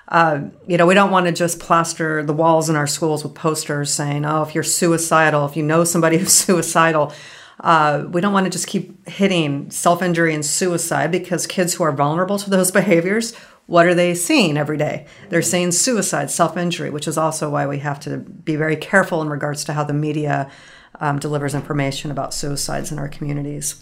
Uh, 0.08 0.44
you 0.67 0.78
know, 0.78 0.86
we 0.86 0.94
don't 0.94 1.12
want 1.12 1.26
to 1.26 1.34
just 1.34 1.60
plaster 1.60 2.24
the 2.24 2.32
walls 2.32 2.70
in 2.70 2.78
our 2.78 2.88
schools 2.88 3.22
with 3.22 3.36
posters 3.36 3.94
saying, 3.94 4.24
"Oh, 4.24 4.44
if 4.44 4.56
you're 4.56 4.63
suicidal, 4.63 5.46
if 5.46 5.58
you 5.58 5.63
know 5.63 5.84
somebody 5.84 6.17
who's 6.20 6.34
suicidal." 6.34 7.12
Uh, 7.60 8.06
we 8.10 8.22
don't 8.22 8.34
want 8.34 8.46
to 8.46 8.50
just 8.50 8.65
keep 8.65 9.08
hitting 9.08 9.70
self 9.70 10.02
injury 10.02 10.34
and 10.34 10.46
suicide 10.46 11.12
because 11.12 11.46
kids 11.46 11.74
who 11.74 11.84
are 11.84 11.91
vulnerable 11.91 12.39
to 12.39 12.50
those 12.50 12.72
behaviors 12.82 13.34
what 13.71 13.86
are 13.86 13.95
they 13.95 14.13
seeing 14.13 14.57
every 14.57 14.75
day? 14.75 15.05
They're 15.29 15.41
seeing 15.41 15.71
suicide, 15.71 16.29
self 16.29 16.57
injury, 16.57 16.89
which 16.89 17.07
is 17.07 17.17
also 17.17 17.49
why 17.49 17.65
we 17.65 17.79
have 17.79 18.01
to 18.01 18.17
be 18.17 18.57
very 18.57 18.75
careful 18.75 19.21
in 19.21 19.29
regards 19.29 19.63
to 19.63 19.71
how 19.71 19.86
the 19.86 19.93
media 19.93 20.51
um, 20.99 21.19
delivers 21.19 21.55
information 21.55 22.12
about 22.12 22.34
suicides 22.34 22.91
in 22.91 22.99
our 22.99 23.07
communities 23.07 23.81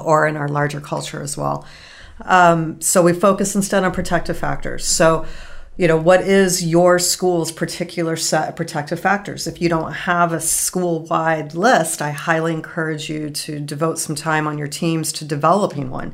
or 0.00 0.28
in 0.28 0.36
our 0.36 0.46
larger 0.46 0.80
culture 0.80 1.20
as 1.20 1.36
well. 1.36 1.66
Um, 2.26 2.80
so 2.80 3.02
we 3.02 3.12
focus 3.12 3.56
instead 3.56 3.82
on 3.82 3.90
protective 3.90 4.38
factors. 4.38 4.86
So 4.86 5.26
you 5.78 5.86
know 5.86 5.96
what 5.96 6.20
is 6.22 6.66
your 6.66 6.98
school's 6.98 7.52
particular 7.52 8.16
set 8.16 8.48
of 8.48 8.56
protective 8.56 8.98
factors? 8.98 9.46
If 9.46 9.62
you 9.62 9.68
don't 9.68 9.92
have 9.92 10.32
a 10.32 10.40
school-wide 10.40 11.54
list 11.54 12.02
i 12.02 12.10
highly 12.10 12.52
encourage 12.52 13.08
you 13.08 13.30
to 13.30 13.60
devote 13.60 13.98
some 13.98 14.16
time 14.16 14.48
on 14.48 14.58
your 14.58 14.66
teams 14.66 15.12
to 15.12 15.24
developing 15.24 15.88
one. 15.88 16.12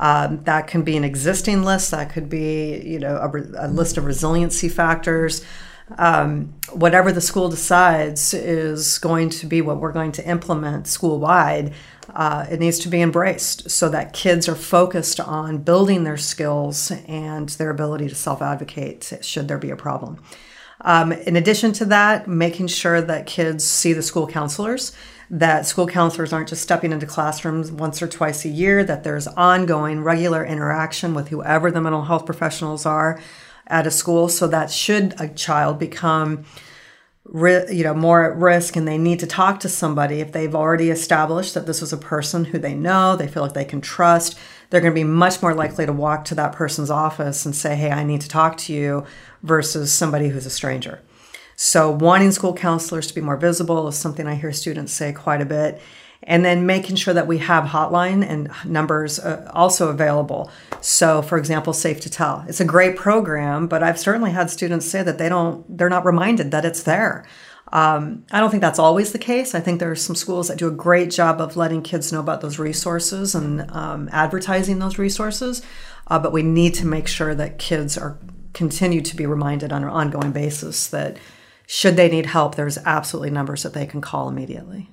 Um, 0.00 0.42
that 0.44 0.66
can 0.66 0.82
be 0.82 0.96
an 0.96 1.04
existing 1.04 1.62
list 1.62 1.92
that 1.92 2.10
could 2.10 2.28
be 2.28 2.82
you 2.84 2.98
know 2.98 3.16
a, 3.16 3.66
a 3.66 3.68
list 3.68 3.96
of 3.96 4.04
resiliency 4.04 4.68
factors 4.68 5.44
um, 5.98 6.54
whatever 6.72 7.12
the 7.12 7.20
school 7.20 7.48
decides 7.48 8.32
is 8.32 8.98
going 8.98 9.28
to 9.28 9.46
be 9.46 9.60
what 9.60 9.78
we're 9.78 9.92
going 9.92 10.12
to 10.12 10.26
implement 10.28 10.86
school 10.86 11.18
wide 11.18 11.74
uh, 12.12 12.46
it 12.50 12.60
needs 12.60 12.78
to 12.80 12.88
be 12.88 13.00
embraced 13.00 13.70
so 13.70 13.88
that 13.88 14.12
kids 14.12 14.48
are 14.48 14.54
focused 14.54 15.20
on 15.20 15.58
building 15.58 16.04
their 16.04 16.16
skills 16.16 16.90
and 17.08 17.48
their 17.50 17.70
ability 17.70 18.08
to 18.08 18.14
self 18.14 18.42
advocate 18.42 19.12
should 19.22 19.48
there 19.48 19.58
be 19.58 19.70
a 19.70 19.76
problem. 19.76 20.22
Um, 20.80 21.12
in 21.12 21.36
addition 21.36 21.72
to 21.74 21.84
that, 21.86 22.28
making 22.28 22.66
sure 22.66 23.00
that 23.00 23.26
kids 23.26 23.64
see 23.64 23.92
the 23.92 24.02
school 24.02 24.26
counselors, 24.26 24.92
that 25.30 25.66
school 25.66 25.86
counselors 25.86 26.32
aren't 26.32 26.48
just 26.48 26.62
stepping 26.62 26.92
into 26.92 27.06
classrooms 27.06 27.72
once 27.72 28.02
or 28.02 28.06
twice 28.06 28.44
a 28.44 28.50
year, 28.50 28.84
that 28.84 29.02
there's 29.02 29.26
ongoing, 29.26 30.02
regular 30.02 30.44
interaction 30.44 31.14
with 31.14 31.28
whoever 31.28 31.70
the 31.70 31.80
mental 31.80 32.02
health 32.02 32.26
professionals 32.26 32.84
are 32.84 33.18
at 33.66 33.86
a 33.86 33.90
school, 33.90 34.28
so 34.28 34.46
that 34.46 34.70
should 34.70 35.14
a 35.20 35.28
child 35.28 35.78
become 35.78 36.44
you 37.32 37.82
know 37.82 37.94
more 37.94 38.30
at 38.30 38.36
risk 38.36 38.76
and 38.76 38.86
they 38.86 38.98
need 38.98 39.18
to 39.18 39.26
talk 39.26 39.58
to 39.60 39.68
somebody. 39.68 40.20
If 40.20 40.32
they've 40.32 40.54
already 40.54 40.90
established 40.90 41.54
that 41.54 41.66
this 41.66 41.80
is 41.80 41.92
a 41.92 41.96
person 41.96 42.44
who 42.44 42.58
they 42.58 42.74
know 42.74 43.16
they 43.16 43.26
feel 43.26 43.42
like 43.42 43.54
they 43.54 43.64
can 43.64 43.80
trust 43.80 44.38
they're 44.68 44.80
going 44.80 44.92
to 44.92 45.00
be 45.00 45.04
much 45.04 45.40
more 45.40 45.54
likely 45.54 45.86
to 45.86 45.92
walk 45.92 46.24
to 46.26 46.34
that 46.34 46.52
person's 46.52 46.90
office 46.90 47.46
and 47.46 47.56
say 47.56 47.76
hey 47.76 47.90
i 47.90 48.04
need 48.04 48.20
to 48.20 48.28
talk 48.28 48.56
to 48.58 48.74
you 48.74 49.04
versus 49.42 49.92
somebody 49.92 50.28
who's 50.28 50.46
a 50.46 50.50
stranger. 50.50 51.00
So 51.56 51.90
wanting 51.90 52.32
school 52.32 52.52
counselors 52.52 53.06
to 53.06 53.14
be 53.14 53.20
more 53.20 53.36
visible 53.36 53.88
is 53.88 53.96
something 53.96 54.26
i 54.26 54.34
hear 54.34 54.52
students 54.52 54.92
say 54.92 55.12
quite 55.12 55.40
a 55.40 55.46
bit 55.46 55.80
and 56.26 56.44
then 56.44 56.66
making 56.66 56.96
sure 56.96 57.14
that 57.14 57.26
we 57.26 57.38
have 57.38 57.64
hotline 57.64 58.26
and 58.26 58.50
numbers 58.64 59.18
uh, 59.18 59.50
also 59.54 59.88
available. 59.88 60.50
So 60.80 61.22
for 61.22 61.38
example 61.38 61.72
Safe2Tell. 61.72 62.48
It's 62.48 62.60
a 62.60 62.64
great 62.64 62.96
program 62.96 63.66
but 63.66 63.82
i've 63.82 63.98
certainly 63.98 64.32
had 64.32 64.50
students 64.50 64.86
say 64.86 65.02
that 65.02 65.18
they 65.18 65.28
don't 65.28 65.64
they're 65.76 65.88
not 65.88 66.04
reminded 66.04 66.50
that 66.50 66.64
it's 66.64 66.82
there. 66.82 67.26
Um, 67.72 68.24
i 68.30 68.40
don't 68.40 68.50
think 68.50 68.60
that's 68.60 68.78
always 68.78 69.12
the 69.12 69.18
case. 69.18 69.54
I 69.54 69.60
think 69.60 69.80
there 69.80 69.90
are 69.90 69.96
some 69.96 70.16
schools 70.16 70.48
that 70.48 70.58
do 70.58 70.68
a 70.68 70.72
great 70.72 71.10
job 71.10 71.40
of 71.40 71.56
letting 71.56 71.82
kids 71.82 72.12
know 72.12 72.20
about 72.20 72.40
those 72.40 72.58
resources 72.58 73.34
and 73.34 73.70
um, 73.70 74.08
advertising 74.12 74.78
those 74.78 74.98
resources 74.98 75.62
uh, 76.08 76.18
but 76.18 76.32
we 76.32 76.42
need 76.42 76.74
to 76.74 76.86
make 76.86 77.08
sure 77.08 77.34
that 77.34 77.58
kids 77.58 77.96
are 77.96 78.18
continue 78.52 79.00
to 79.00 79.16
be 79.16 79.26
reminded 79.26 79.72
on 79.72 79.82
an 79.82 79.90
ongoing 79.90 80.30
basis 80.30 80.86
that 80.86 81.16
should 81.66 81.96
they 81.96 82.08
need 82.08 82.26
help 82.26 82.54
there's 82.54 82.78
absolutely 82.78 83.30
numbers 83.30 83.62
that 83.62 83.72
they 83.72 83.86
can 83.86 84.00
call 84.00 84.28
immediately 84.28 84.88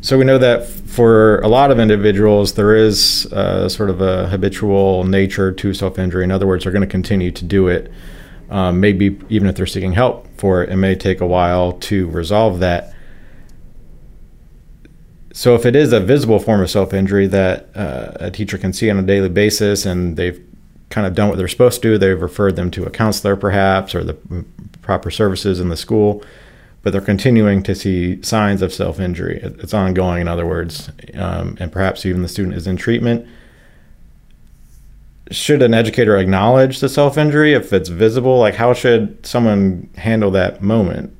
so 0.00 0.18
we 0.18 0.24
know 0.24 0.38
that 0.38 0.66
for 0.66 1.40
a 1.40 1.48
lot 1.48 1.70
of 1.70 1.78
individuals, 1.78 2.54
there 2.54 2.74
is 2.74 3.26
uh, 3.32 3.68
sort 3.68 3.90
of 3.90 4.00
a 4.00 4.28
habitual 4.28 5.04
nature 5.04 5.52
to 5.52 5.74
self 5.74 5.98
injury. 5.98 6.24
In 6.24 6.30
other 6.30 6.46
words, 6.46 6.64
they're 6.64 6.72
going 6.72 6.82
to 6.82 6.86
continue 6.86 7.30
to 7.30 7.44
do 7.44 7.68
it. 7.68 7.90
Um, 8.48 8.78
maybe 8.78 9.18
even 9.28 9.48
if 9.48 9.56
they're 9.56 9.66
seeking 9.66 9.92
help 9.92 10.28
for 10.38 10.62
it, 10.62 10.70
it 10.70 10.76
may 10.76 10.94
take 10.94 11.20
a 11.20 11.26
while 11.26 11.72
to 11.72 12.08
resolve 12.10 12.60
that. 12.60 12.94
So, 15.32 15.54
if 15.54 15.66
it 15.66 15.74
is 15.74 15.92
a 15.92 16.00
visible 16.00 16.38
form 16.38 16.60
of 16.60 16.70
self 16.70 16.94
injury 16.94 17.26
that 17.26 17.68
uh, 17.76 18.12
a 18.20 18.30
teacher 18.30 18.58
can 18.58 18.72
see 18.72 18.88
on 18.90 18.98
a 18.98 19.02
daily 19.02 19.28
basis 19.28 19.84
and 19.84 20.16
they've 20.16 20.42
kind 20.88 21.06
of 21.06 21.14
done 21.14 21.28
what 21.28 21.36
they're 21.36 21.48
supposed 21.48 21.82
to 21.82 21.88
do, 21.88 21.98
they've 21.98 22.20
referred 22.20 22.56
them 22.56 22.70
to 22.70 22.84
a 22.84 22.90
counselor 22.90 23.34
perhaps 23.34 23.94
or 23.94 24.04
the 24.04 24.14
proper 24.82 25.10
services 25.10 25.58
in 25.58 25.68
the 25.68 25.76
school 25.76 26.22
but 26.86 26.92
they're 26.92 27.00
continuing 27.00 27.64
to 27.64 27.74
see 27.74 28.22
signs 28.22 28.62
of 28.62 28.72
self 28.72 29.00
injury. 29.00 29.40
It's 29.42 29.74
ongoing, 29.74 30.20
in 30.20 30.28
other 30.28 30.46
words, 30.46 30.88
um, 31.14 31.56
and 31.58 31.72
perhaps 31.72 32.06
even 32.06 32.22
the 32.22 32.28
student 32.28 32.54
is 32.54 32.68
in 32.68 32.76
treatment. 32.76 33.26
Should 35.32 35.62
an 35.62 35.74
educator 35.74 36.16
acknowledge 36.16 36.78
the 36.78 36.88
self 36.88 37.18
injury 37.18 37.54
if 37.54 37.72
it's 37.72 37.88
visible? 37.88 38.38
Like, 38.38 38.54
how 38.54 38.72
should 38.72 39.26
someone 39.26 39.90
handle 39.96 40.30
that 40.30 40.62
moment? 40.62 41.12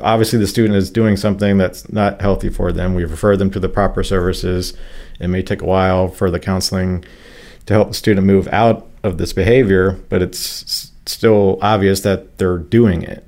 Obviously, 0.00 0.38
the 0.38 0.46
student 0.46 0.76
is 0.76 0.88
doing 0.88 1.16
something 1.16 1.58
that's 1.58 1.90
not 1.92 2.20
healthy 2.20 2.48
for 2.48 2.70
them. 2.70 2.94
We've 2.94 3.10
referred 3.10 3.40
them 3.40 3.50
to 3.50 3.58
the 3.58 3.68
proper 3.68 4.04
services. 4.04 4.72
It 5.18 5.26
may 5.26 5.42
take 5.42 5.62
a 5.62 5.66
while 5.66 6.06
for 6.06 6.30
the 6.30 6.38
counseling 6.38 7.04
to 7.66 7.74
help 7.74 7.88
the 7.88 7.94
student 7.94 8.24
move 8.24 8.46
out 8.52 8.86
of 9.02 9.18
this 9.18 9.32
behavior, 9.32 9.98
but 10.08 10.22
it's 10.22 10.92
still 11.06 11.58
obvious 11.60 12.02
that 12.02 12.38
they're 12.38 12.56
doing 12.56 13.02
it 13.02 13.26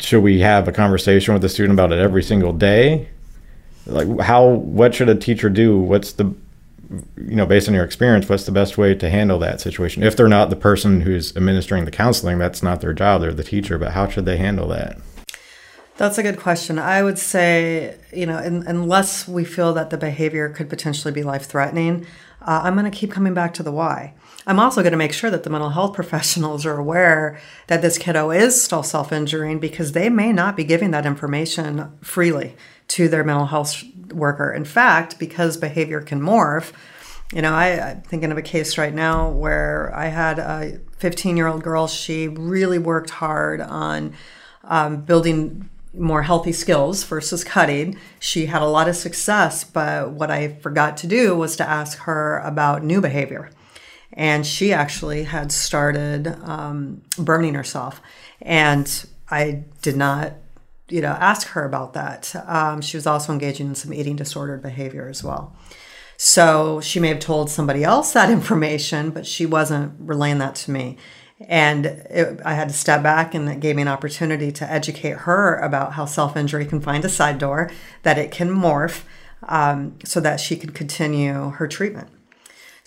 should 0.00 0.22
we 0.22 0.40
have 0.40 0.68
a 0.68 0.72
conversation 0.72 1.32
with 1.32 1.42
the 1.42 1.48
student 1.48 1.72
about 1.72 1.92
it 1.92 1.98
every 1.98 2.22
single 2.22 2.52
day? 2.52 3.08
Like 3.86 4.20
how 4.20 4.46
what 4.46 4.94
should 4.94 5.08
a 5.08 5.14
teacher 5.14 5.48
do? 5.48 5.78
What's 5.78 6.12
the 6.12 6.34
you 7.16 7.34
know, 7.34 7.46
based 7.46 7.68
on 7.68 7.74
your 7.74 7.84
experience, 7.84 8.28
what's 8.28 8.44
the 8.44 8.52
best 8.52 8.78
way 8.78 8.94
to 8.94 9.10
handle 9.10 9.38
that 9.40 9.60
situation? 9.60 10.02
If 10.02 10.16
they're 10.16 10.28
not 10.28 10.50
the 10.50 10.56
person 10.56 11.00
who's 11.00 11.36
administering 11.36 11.84
the 11.84 11.90
counseling, 11.90 12.38
that's 12.38 12.62
not 12.62 12.80
their 12.80 12.92
job, 12.92 13.22
they're 13.22 13.34
the 13.34 13.42
teacher, 13.42 13.78
but 13.78 13.92
how 13.92 14.08
should 14.08 14.24
they 14.24 14.36
handle 14.36 14.68
that? 14.68 14.98
That's 15.96 16.18
a 16.18 16.22
good 16.22 16.38
question. 16.38 16.78
I 16.78 17.02
would 17.02 17.18
say, 17.18 17.96
you 18.12 18.26
know, 18.26 18.38
in, 18.38 18.66
unless 18.66 19.26
we 19.26 19.44
feel 19.44 19.72
that 19.74 19.90
the 19.90 19.96
behavior 19.96 20.48
could 20.50 20.68
potentially 20.68 21.12
be 21.12 21.22
life 21.22 21.46
threatening, 21.46 22.06
uh, 22.42 22.60
I'm 22.62 22.74
going 22.74 22.90
to 22.90 22.96
keep 22.96 23.10
coming 23.10 23.34
back 23.34 23.54
to 23.54 23.62
the 23.62 23.72
why. 23.72 24.14
I'm 24.48 24.60
also 24.60 24.82
going 24.82 24.92
to 24.92 24.96
make 24.96 25.12
sure 25.12 25.30
that 25.30 25.42
the 25.42 25.50
mental 25.50 25.70
health 25.70 25.92
professionals 25.94 26.64
are 26.64 26.78
aware 26.78 27.38
that 27.66 27.82
this 27.82 27.98
kiddo 27.98 28.30
is 28.30 28.62
still 28.62 28.82
self 28.82 29.12
injuring 29.12 29.58
because 29.58 29.92
they 29.92 30.08
may 30.08 30.32
not 30.32 30.56
be 30.56 30.64
giving 30.64 30.92
that 30.92 31.06
information 31.06 31.92
freely 32.00 32.56
to 32.88 33.08
their 33.08 33.24
mental 33.24 33.46
health 33.46 33.82
worker. 34.12 34.52
In 34.52 34.64
fact, 34.64 35.18
because 35.18 35.56
behavior 35.56 36.00
can 36.00 36.20
morph, 36.20 36.72
you 37.32 37.42
know, 37.42 37.52
I, 37.52 37.66
am 37.68 38.02
thinking 38.02 38.30
of 38.30 38.38
a 38.38 38.42
case 38.42 38.78
right 38.78 38.94
now 38.94 39.30
where 39.30 39.92
I 39.94 40.06
had 40.06 40.38
a 40.38 40.80
15 40.98 41.36
year 41.36 41.48
old 41.48 41.64
girl. 41.64 41.88
She 41.88 42.28
really 42.28 42.78
worked 42.78 43.10
hard 43.10 43.60
on 43.60 44.14
um, 44.62 45.02
building 45.02 45.68
more 45.92 46.22
healthy 46.22 46.52
skills 46.52 47.02
versus 47.02 47.42
cutting. 47.42 47.98
She 48.20 48.46
had 48.46 48.62
a 48.62 48.66
lot 48.66 48.88
of 48.88 48.94
success, 48.94 49.64
but 49.64 50.12
what 50.12 50.30
I 50.30 50.48
forgot 50.60 50.96
to 50.98 51.08
do 51.08 51.36
was 51.36 51.56
to 51.56 51.68
ask 51.68 51.98
her 52.00 52.38
about 52.38 52.84
new 52.84 53.00
behavior 53.00 53.50
and 54.16 54.46
she 54.46 54.72
actually 54.72 55.24
had 55.24 55.52
started 55.52 56.28
um, 56.42 57.02
burning 57.18 57.54
herself. 57.54 58.00
And 58.40 59.06
I 59.30 59.64
did 59.82 59.96
not, 59.96 60.32
you 60.88 61.02
know, 61.02 61.12
ask 61.20 61.48
her 61.48 61.64
about 61.64 61.92
that. 61.92 62.34
Um, 62.46 62.80
she 62.80 62.96
was 62.96 63.06
also 63.06 63.32
engaging 63.32 63.66
in 63.68 63.74
some 63.74 63.92
eating 63.92 64.16
disordered 64.16 64.62
behavior 64.62 65.08
as 65.08 65.22
well. 65.22 65.54
So 66.16 66.80
she 66.80 66.98
may 66.98 67.08
have 67.08 67.20
told 67.20 67.50
somebody 67.50 67.84
else 67.84 68.12
that 68.12 68.30
information, 68.40 69.10
but 69.10 69.26
she 69.26 69.44
wasn't 69.44 69.94
relaying 69.98 70.38
that 70.38 70.54
to 70.56 70.70
me. 70.70 70.96
And 71.38 71.84
it, 71.84 72.40
I 72.46 72.54
had 72.54 72.68
to 72.68 72.74
step 72.74 73.02
back, 73.02 73.34
and 73.34 73.46
it 73.46 73.60
gave 73.60 73.76
me 73.76 73.82
an 73.82 73.88
opportunity 73.88 74.50
to 74.52 74.72
educate 74.72 75.18
her 75.18 75.58
about 75.58 75.92
how 75.92 76.06
self 76.06 76.34
injury 76.34 76.64
can 76.64 76.80
find 76.80 77.04
a 77.04 77.10
side 77.10 77.38
door, 77.38 77.70
that 78.04 78.16
it 78.16 78.30
can 78.30 78.48
morph, 78.48 79.02
um, 79.42 79.98
so 80.02 80.18
that 80.20 80.40
she 80.40 80.56
could 80.56 80.74
continue 80.74 81.50
her 81.50 81.68
treatment. 81.68 82.08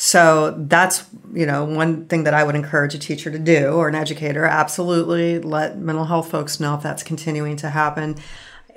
So 0.02 0.56
that's, 0.58 1.04
you 1.34 1.46
know, 1.46 1.66
one 1.66 2.06
thing 2.06 2.24
that 2.24 2.34
I 2.34 2.46
would 2.46 2.56
encourage 2.56 2.96
a 2.96 3.00
teacher 3.00 3.30
to 3.30 3.38
do 3.38 3.74
or 3.74 3.90
an 3.90 3.96
educator, 3.96 4.46
absolutely 4.46 5.40
let 5.40 5.78
mental 5.78 6.06
health 6.06 6.32
folks 6.32 6.58
know 6.58 6.74
if 6.76 6.82
that's 6.82 7.04
continuing 7.04 7.58
to 7.58 7.70
happen. 7.70 8.16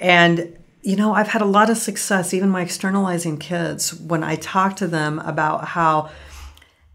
And 0.01 0.59
you 0.83 0.97
know, 0.97 1.15
I've 1.15 1.29
had 1.29 1.43
a 1.43 1.47
lot 1.47 1.71
of 1.71 1.77
success, 1.79 2.35
even 2.35 2.51
my 2.51 2.63
externalizing 2.63 3.39
kids, 3.39 3.95
when 3.95 4.25
I 4.25 4.35
talk 4.35 4.75
to 4.77 4.89
them 4.89 5.21
about 5.21 5.69
how, 5.69 6.11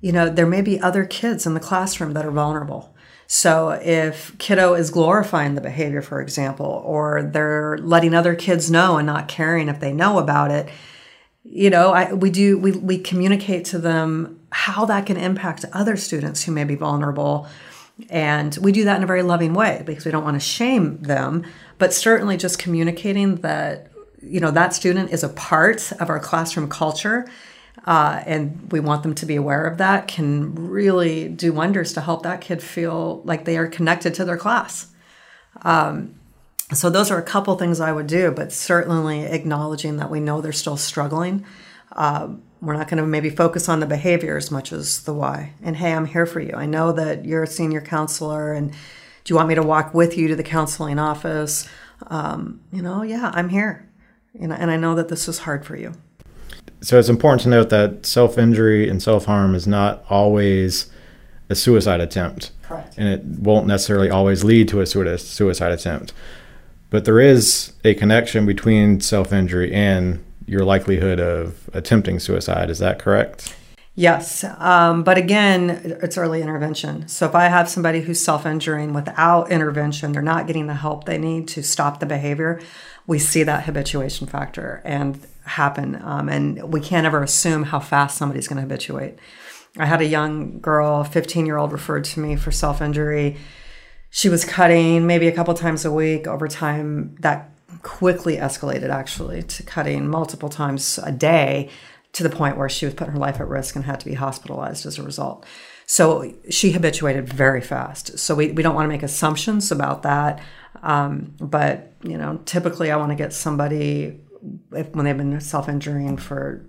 you 0.01 0.11
know, 0.11 0.29
there 0.29 0.45
may 0.45 0.61
be 0.61 0.79
other 0.79 1.05
kids 1.05 1.45
in 1.45 1.53
the 1.53 1.61
classroom 1.61 2.11
that 2.13 2.25
are 2.25 2.31
vulnerable. 2.31 2.93
So 3.27 3.69
if 3.69 4.37
kiddo 4.39 4.73
is 4.73 4.89
glorifying 4.89 5.55
the 5.55 5.61
behavior, 5.61 6.01
for 6.01 6.21
example, 6.21 6.81
or 6.85 7.29
they're 7.33 7.77
letting 7.77 8.13
other 8.13 8.35
kids 8.35 8.69
know 8.69 8.97
and 8.97 9.05
not 9.05 9.29
caring 9.29 9.69
if 9.69 9.79
they 9.79 9.93
know 9.93 10.19
about 10.19 10.51
it, 10.51 10.67
you 11.49 11.69
know, 11.69 11.91
I, 11.91 12.13
we 12.13 12.29
do 12.29 12.57
we 12.57 12.71
we 12.71 12.97
communicate 12.99 13.65
to 13.65 13.79
them 13.79 14.39
how 14.51 14.85
that 14.85 15.05
can 15.05 15.17
impact 15.17 15.65
other 15.73 15.95
students 15.95 16.43
who 16.43 16.51
may 16.51 16.65
be 16.65 16.75
vulnerable, 16.75 17.47
and 18.09 18.57
we 18.61 18.71
do 18.71 18.83
that 18.83 18.97
in 18.97 19.03
a 19.03 19.07
very 19.07 19.23
loving 19.23 19.53
way 19.53 19.81
because 19.85 20.05
we 20.05 20.11
don't 20.11 20.23
want 20.23 20.35
to 20.35 20.45
shame 20.45 21.01
them, 21.01 21.45
but 21.77 21.93
certainly 21.93 22.37
just 22.37 22.59
communicating 22.59 23.35
that 23.37 23.91
you 24.21 24.39
know 24.39 24.51
that 24.51 24.73
student 24.73 25.11
is 25.11 25.23
a 25.23 25.29
part 25.29 25.91
of 25.93 26.09
our 26.09 26.19
classroom 26.19 26.69
culture. 26.69 27.27
Uh, 27.85 28.21
and 28.25 28.69
we 28.71 28.81
want 28.81 29.01
them 29.01 29.15
to 29.15 29.25
be 29.25 29.37
aware 29.37 29.65
of 29.65 29.77
that 29.77 30.09
can 30.09 30.53
really 30.55 31.29
do 31.29 31.53
wonders 31.53 31.93
to 31.93 32.01
help 32.01 32.23
that 32.23 32.41
kid 32.41 32.61
feel 32.61 33.21
like 33.23 33.45
they 33.45 33.55
are 33.55 33.67
connected 33.67 34.13
to 34.13 34.25
their 34.25 34.35
class. 34.35 34.87
Um, 35.61 36.16
so 36.73 36.89
those 36.89 37.11
are 37.11 37.17
a 37.17 37.23
couple 37.23 37.55
things 37.55 37.79
I 37.79 37.91
would 37.91 38.07
do, 38.07 38.31
but 38.31 38.51
certainly 38.51 39.23
acknowledging 39.23 39.97
that 39.97 40.09
we 40.09 40.19
know 40.19 40.41
they're 40.41 40.51
still 40.51 40.77
struggling. 40.77 41.45
Uh, 41.93 42.29
we're 42.61 42.73
not 42.73 42.89
going 42.89 43.01
to 43.01 43.07
maybe 43.07 43.29
focus 43.29 43.69
on 43.69 43.79
the 43.79 43.85
behavior 43.85 44.35
as 44.35 44.51
much 44.51 44.73
as 44.73 45.03
the 45.03 45.13
why. 45.13 45.53
And 45.63 45.77
hey, 45.77 45.93
I'm 45.93 46.05
here 46.05 46.25
for 46.25 46.39
you. 46.39 46.53
I 46.55 46.65
know 46.65 46.91
that 46.91 47.25
you're 47.25 47.43
a 47.43 47.47
senior 47.47 47.81
counselor, 47.81 48.51
and 48.51 48.71
do 48.71 49.33
you 49.33 49.35
want 49.35 49.47
me 49.47 49.55
to 49.55 49.63
walk 49.63 49.93
with 49.93 50.17
you 50.17 50.27
to 50.27 50.35
the 50.35 50.43
counseling 50.43 50.99
office? 50.99 51.69
Um, 52.07 52.61
you 52.71 52.81
know, 52.81 53.01
yeah, 53.03 53.31
I'm 53.33 53.49
here, 53.49 53.89
you 54.33 54.47
know, 54.47 54.55
and 54.55 54.69
I 54.69 54.77
know 54.77 54.95
that 54.95 55.07
this 55.07 55.27
is 55.27 55.39
hard 55.39 55.65
for 55.65 55.75
you. 55.75 55.93
So 56.81 56.99
it's 56.99 57.09
important 57.09 57.41
to 57.43 57.49
note 57.49 57.69
that 57.69 58.05
self 58.05 58.37
injury 58.37 58.89
and 58.89 59.01
self 59.01 59.25
harm 59.25 59.55
is 59.55 59.67
not 59.67 60.03
always 60.09 60.91
a 61.49 61.55
suicide 61.55 62.01
attempt. 62.01 62.51
Correct. 62.61 62.95
And 62.97 63.07
it 63.07 63.23
won't 63.23 63.67
necessarily 63.67 64.09
always 64.09 64.43
lead 64.43 64.67
to 64.69 64.81
a 64.81 64.85
suicide 64.85 65.71
attempt. 65.71 66.13
But 66.89 67.05
there 67.05 67.19
is 67.19 67.73
a 67.83 67.93
connection 67.93 68.45
between 68.45 69.01
self 69.01 69.33
injury 69.33 69.73
and 69.73 70.23
your 70.45 70.63
likelihood 70.63 71.19
of 71.19 71.69
attempting 71.73 72.19
suicide. 72.19 72.69
Is 72.69 72.79
that 72.79 72.99
correct? 72.99 73.55
Yes. 73.95 74.45
Um, 74.59 75.03
but 75.03 75.17
again, 75.17 75.97
it's 76.03 76.19
early 76.19 76.43
intervention. 76.43 77.07
So 77.07 77.25
if 77.25 77.33
I 77.33 77.45
have 77.45 77.67
somebody 77.67 78.01
who's 78.01 78.23
self 78.23 78.45
injuring 78.45 78.93
without 78.93 79.51
intervention, 79.51 80.11
they're 80.11 80.21
not 80.21 80.47
getting 80.47 80.67
the 80.67 80.75
help 80.75 81.05
they 81.05 81.17
need 81.17 81.47
to 81.49 81.63
stop 81.63 81.99
the 81.99 82.05
behavior, 82.05 82.61
we 83.07 83.19
see 83.19 83.43
that 83.43 83.63
habituation 83.63 84.27
factor 84.27 84.81
and 84.85 85.25
happen. 85.45 85.99
Um, 86.03 86.29
and 86.29 86.71
we 86.71 86.79
can't 86.79 87.07
ever 87.07 87.23
assume 87.23 87.63
how 87.63 87.79
fast 87.79 88.17
somebody's 88.17 88.47
going 88.47 88.57
to 88.57 88.61
habituate. 88.61 89.17
I 89.77 89.85
had 89.85 90.01
a 90.01 90.05
young 90.05 90.59
girl, 90.59 91.03
15 91.03 91.45
year 91.45 91.57
old, 91.57 91.71
referred 91.71 92.03
to 92.05 92.19
me 92.19 92.35
for 92.35 92.51
self 92.51 92.81
injury 92.81 93.37
she 94.09 94.29
was 94.29 94.45
cutting 94.45 95.05
maybe 95.05 95.27
a 95.27 95.31
couple 95.31 95.53
times 95.53 95.85
a 95.85 95.91
week. 95.91 96.27
Over 96.27 96.47
time, 96.47 97.15
that 97.19 97.51
quickly 97.83 98.37
escalated 98.37 98.89
actually 98.89 99.43
to 99.43 99.63
cutting 99.63 100.07
multiple 100.07 100.49
times 100.49 100.99
a 101.03 101.11
day 101.11 101.69
to 102.13 102.23
the 102.23 102.29
point 102.29 102.57
where 102.57 102.69
she 102.69 102.85
was 102.85 102.93
putting 102.93 103.13
her 103.13 103.19
life 103.19 103.39
at 103.39 103.47
risk 103.47 103.75
and 103.75 103.85
had 103.85 103.99
to 103.99 104.05
be 104.05 104.13
hospitalized 104.15 104.85
as 104.85 104.97
a 104.97 105.03
result. 105.03 105.45
So 105.85 106.33
she 106.49 106.71
habituated 106.71 107.29
very 107.29 107.61
fast. 107.61 108.17
So 108.19 108.35
we, 108.35 108.51
we 108.51 108.63
don't 108.63 108.75
want 108.75 108.85
to 108.85 108.89
make 108.89 109.03
assumptions 109.03 109.71
about 109.71 110.03
that. 110.03 110.41
Um, 110.83 111.35
but, 111.39 111.93
you 112.03 112.17
know, 112.17 112.41
typically 112.45 112.91
I 112.91 112.97
want 112.97 113.11
to 113.11 113.15
get 113.15 113.33
somebody 113.33 114.19
if, 114.73 114.89
when 114.89 115.05
they've 115.05 115.17
been 115.17 115.39
self 115.39 115.69
injuring 115.69 116.17
for 116.17 116.65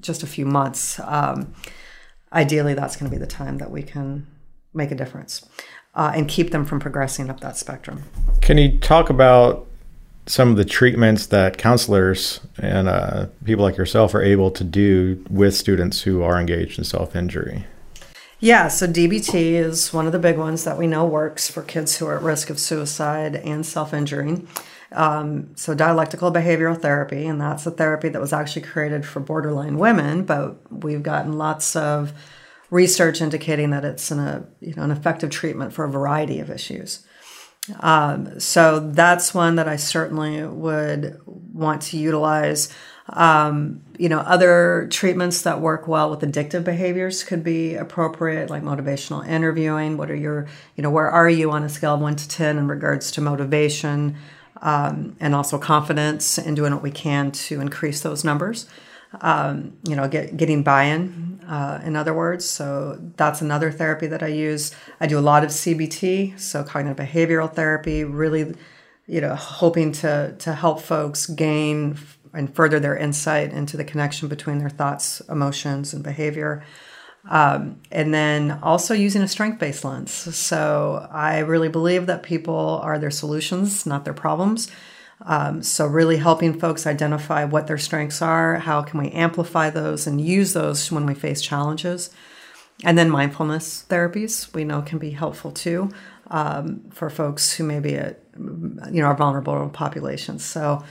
just 0.00 0.22
a 0.22 0.26
few 0.26 0.46
months. 0.46 1.00
Um, 1.00 1.54
ideally, 2.32 2.74
that's 2.74 2.96
going 2.96 3.10
to 3.10 3.16
be 3.16 3.20
the 3.20 3.26
time 3.26 3.58
that 3.58 3.70
we 3.70 3.82
can 3.82 4.26
make 4.74 4.90
a 4.90 4.94
difference 4.94 5.48
uh, 5.98 6.12
and 6.14 6.28
keep 6.28 6.52
them 6.52 6.64
from 6.64 6.78
progressing 6.78 7.28
up 7.28 7.40
that 7.40 7.56
spectrum. 7.56 8.04
Can 8.40 8.56
you 8.56 8.78
talk 8.78 9.10
about 9.10 9.66
some 10.26 10.50
of 10.50 10.56
the 10.56 10.64
treatments 10.64 11.26
that 11.26 11.58
counselors 11.58 12.40
and 12.58 12.88
uh, 12.88 13.26
people 13.44 13.64
like 13.64 13.76
yourself 13.76 14.14
are 14.14 14.22
able 14.22 14.50
to 14.52 14.62
do 14.62 15.22
with 15.28 15.54
students 15.54 16.02
who 16.02 16.22
are 16.22 16.38
engaged 16.38 16.78
in 16.78 16.84
self 16.84 17.16
injury? 17.16 17.66
Yeah, 18.40 18.68
so 18.68 18.86
DBT 18.86 19.54
is 19.54 19.92
one 19.92 20.06
of 20.06 20.12
the 20.12 20.18
big 20.20 20.38
ones 20.38 20.62
that 20.62 20.78
we 20.78 20.86
know 20.86 21.04
works 21.04 21.50
for 21.50 21.62
kids 21.62 21.96
who 21.96 22.06
are 22.06 22.16
at 22.16 22.22
risk 22.22 22.50
of 22.50 22.60
suicide 22.60 23.34
and 23.34 23.66
self 23.66 23.92
injuring. 23.92 24.46
Um, 24.92 25.54
so, 25.56 25.74
dialectical 25.74 26.32
behavioral 26.32 26.80
therapy, 26.80 27.26
and 27.26 27.40
that's 27.40 27.66
a 27.66 27.70
therapy 27.72 28.08
that 28.08 28.20
was 28.20 28.32
actually 28.32 28.62
created 28.62 29.04
for 29.04 29.20
borderline 29.20 29.76
women, 29.76 30.22
but 30.22 30.56
we've 30.70 31.02
gotten 31.02 31.32
lots 31.32 31.74
of 31.74 32.12
research 32.70 33.20
indicating 33.20 33.70
that 33.70 33.84
it's 33.84 34.10
an, 34.10 34.18
a, 34.18 34.46
you 34.60 34.74
know, 34.74 34.82
an 34.82 34.90
effective 34.90 35.30
treatment 35.30 35.72
for 35.72 35.84
a 35.84 35.90
variety 35.90 36.40
of 36.40 36.50
issues. 36.50 37.06
Um, 37.80 38.40
so 38.40 38.80
that's 38.80 39.34
one 39.34 39.56
that 39.56 39.68
I 39.68 39.76
certainly 39.76 40.42
would 40.42 41.20
want 41.26 41.82
to 41.82 41.98
utilize. 41.98 42.72
Um, 43.10 43.82
you 43.98 44.08
know, 44.08 44.18
other 44.20 44.86
treatments 44.90 45.42
that 45.42 45.60
work 45.60 45.88
well 45.88 46.10
with 46.10 46.20
addictive 46.20 46.64
behaviors 46.64 47.24
could 47.24 47.42
be 47.42 47.74
appropriate, 47.74 48.50
like 48.50 48.62
motivational 48.62 49.26
interviewing. 49.26 49.96
What 49.96 50.10
are 50.10 50.16
your, 50.16 50.46
you 50.76 50.82
know, 50.82 50.90
where 50.90 51.10
are 51.10 51.28
you 51.28 51.50
on 51.50 51.64
a 51.64 51.68
scale 51.68 51.94
of 51.94 52.00
one 52.00 52.16
to 52.16 52.28
10 52.28 52.58
in 52.58 52.68
regards 52.68 53.10
to 53.12 53.20
motivation 53.20 54.16
um, 54.60 55.16
and 55.20 55.34
also 55.34 55.58
confidence 55.58 56.38
and 56.38 56.54
doing 56.54 56.74
what 56.74 56.82
we 56.82 56.90
can 56.90 57.30
to 57.32 57.60
increase 57.60 58.02
those 58.02 58.24
numbers? 58.24 58.66
Um, 59.20 59.76
you 59.88 59.96
know, 59.96 60.08
get, 60.08 60.36
getting 60.36 60.62
buy-in, 60.62 61.40
uh, 61.46 61.80
in 61.84 61.96
other 61.96 62.12
words. 62.12 62.48
So 62.48 62.98
that's 63.16 63.40
another 63.40 63.70
therapy 63.70 64.06
that 64.06 64.22
I 64.22 64.28
use. 64.28 64.74
I 65.00 65.06
do 65.06 65.18
a 65.18 65.20
lot 65.20 65.44
of 65.44 65.50
CBT, 65.50 66.38
so 66.38 66.62
cognitive 66.62 67.06
behavioral 67.06 67.52
therapy, 67.52 68.04
really, 68.04 68.54
you 69.06 69.20
know, 69.20 69.34
hoping 69.34 69.92
to, 69.92 70.36
to 70.38 70.52
help 70.52 70.80
folks 70.80 71.26
gain 71.26 71.98
and 72.34 72.54
further 72.54 72.78
their 72.78 72.96
insight 72.96 73.52
into 73.52 73.76
the 73.76 73.84
connection 73.84 74.28
between 74.28 74.58
their 74.58 74.68
thoughts, 74.68 75.20
emotions, 75.28 75.94
and 75.94 76.04
behavior. 76.04 76.64
Um, 77.28 77.80
and 77.90 78.14
then 78.14 78.58
also 78.62 78.94
using 78.94 79.22
a 79.22 79.28
strength 79.28 79.58
based 79.58 79.84
lens. 79.84 80.12
So 80.12 81.08
I 81.10 81.38
really 81.38 81.68
believe 81.68 82.06
that 82.06 82.22
people 82.22 82.80
are 82.82 82.98
their 82.98 83.10
solutions, 83.10 83.84
not 83.86 84.04
their 84.04 84.14
problems. 84.14 84.70
Um, 85.22 85.62
so, 85.62 85.86
really 85.86 86.16
helping 86.16 86.58
folks 86.58 86.86
identify 86.86 87.44
what 87.44 87.66
their 87.66 87.78
strengths 87.78 88.22
are, 88.22 88.56
how 88.56 88.82
can 88.82 89.00
we 89.00 89.10
amplify 89.10 89.68
those 89.68 90.06
and 90.06 90.20
use 90.20 90.52
those 90.52 90.92
when 90.92 91.06
we 91.06 91.14
face 91.14 91.40
challenges. 91.40 92.10
And 92.84 92.96
then 92.96 93.10
mindfulness 93.10 93.84
therapies 93.88 94.54
we 94.54 94.62
know 94.62 94.82
can 94.82 94.98
be 94.98 95.10
helpful 95.10 95.50
too 95.50 95.90
um, 96.28 96.84
for 96.90 97.10
folks 97.10 97.54
who 97.54 97.64
may 97.64 97.80
be 97.80 97.90
you 97.92 98.20
know, 98.36 99.06
are 99.06 99.16
vulnerable 99.16 99.68
populations. 99.70 100.44
So, 100.44 100.84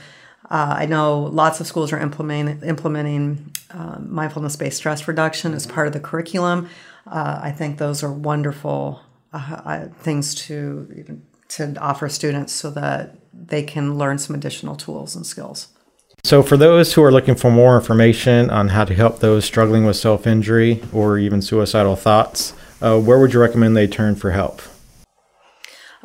uh, 0.50 0.74
I 0.78 0.86
know 0.86 1.20
lots 1.20 1.60
of 1.60 1.66
schools 1.66 1.92
are 1.92 1.98
implementing 1.98 3.52
um, 3.70 4.08
mindfulness 4.10 4.56
based 4.56 4.78
stress 4.78 5.06
reduction 5.06 5.52
as 5.54 5.66
part 5.66 5.86
of 5.86 5.92
the 5.92 6.00
curriculum. 6.00 6.68
Uh, 7.06 7.40
I 7.42 7.52
think 7.52 7.78
those 7.78 8.02
are 8.02 8.12
wonderful 8.12 9.00
uh, 9.32 9.60
uh 9.64 9.88
things 10.00 10.34
to 10.34 11.20
to 11.48 11.74
offer 11.80 12.08
students 12.08 12.52
so 12.52 12.70
that 12.70 13.16
they 13.32 13.62
can 13.62 13.96
learn 13.96 14.18
some 14.18 14.34
additional 14.34 14.76
tools 14.76 15.16
and 15.16 15.26
skills. 15.26 15.68
So, 16.24 16.42
for 16.42 16.56
those 16.56 16.94
who 16.94 17.02
are 17.02 17.12
looking 17.12 17.36
for 17.36 17.50
more 17.50 17.76
information 17.76 18.50
on 18.50 18.68
how 18.68 18.84
to 18.84 18.94
help 18.94 19.20
those 19.20 19.44
struggling 19.44 19.86
with 19.86 19.96
self 19.96 20.26
injury 20.26 20.82
or 20.92 21.18
even 21.18 21.40
suicidal 21.40 21.96
thoughts, 21.96 22.52
uh, 22.82 23.00
where 23.00 23.18
would 23.18 23.32
you 23.32 23.40
recommend 23.40 23.76
they 23.76 23.86
turn 23.86 24.14
for 24.14 24.32
help? 24.32 24.60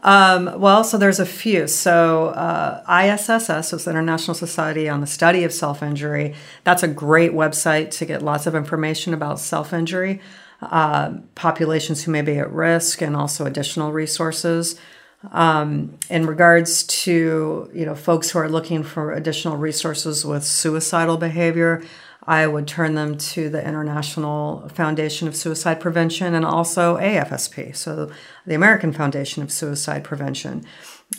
Um, 0.04 0.60
well, 0.60 0.84
so 0.84 0.98
there's 0.98 1.20
a 1.20 1.26
few. 1.26 1.66
So 1.68 2.28
uh, 2.28 2.84
ISSS, 2.88 3.70
so 3.70 3.78
it's 3.78 3.86
the 3.86 3.92
International 3.92 4.36
Society 4.36 4.90
on 4.90 5.00
the 5.00 5.08
Study 5.08 5.46
of 5.46 5.54
Self 5.54 5.82
Injury. 5.82 6.36
That's 6.64 6.84
a 6.84 6.88
great 6.88 7.32
website 7.32 7.90
to 7.92 8.06
get 8.06 8.22
lots 8.22 8.46
of 8.46 8.54
information 8.54 9.14
about 9.14 9.40
self 9.40 9.74
injury, 9.74 10.20
uh, 10.62 11.14
populations 11.36 12.04
who 12.04 12.12
may 12.12 12.22
be 12.22 12.38
at 12.38 12.52
risk, 12.52 13.02
and 13.02 13.16
also 13.16 13.46
additional 13.46 13.94
resources. 13.94 14.80
Um, 15.32 15.98
in 16.10 16.26
regards 16.26 16.84
to 16.84 17.70
you 17.74 17.86
know 17.86 17.96
folks 17.96 18.32
who 18.32 18.40
are 18.40 18.50
looking 18.50 18.84
for 18.84 19.14
additional 19.14 19.58
resources 19.58 20.26
with 20.26 20.44
suicidal 20.44 21.18
behavior, 21.18 21.82
I 22.26 22.48
would 22.48 22.68
turn 22.68 22.96
them 22.96 23.18
to 23.18 23.50
the 23.50 23.66
International 23.66 24.70
Foundation 24.70 25.28
of 25.28 25.36
Suicide 25.36 25.80
Prevention 25.80 26.34
and 26.34 26.46
also 26.46 26.98
AFSP, 26.98 27.76
so 27.76 28.12
the 28.46 28.54
American 28.54 28.94
Foundation 28.94 29.44
of 29.44 29.52
Suicide 29.52 30.04
Prevention. 30.04 30.66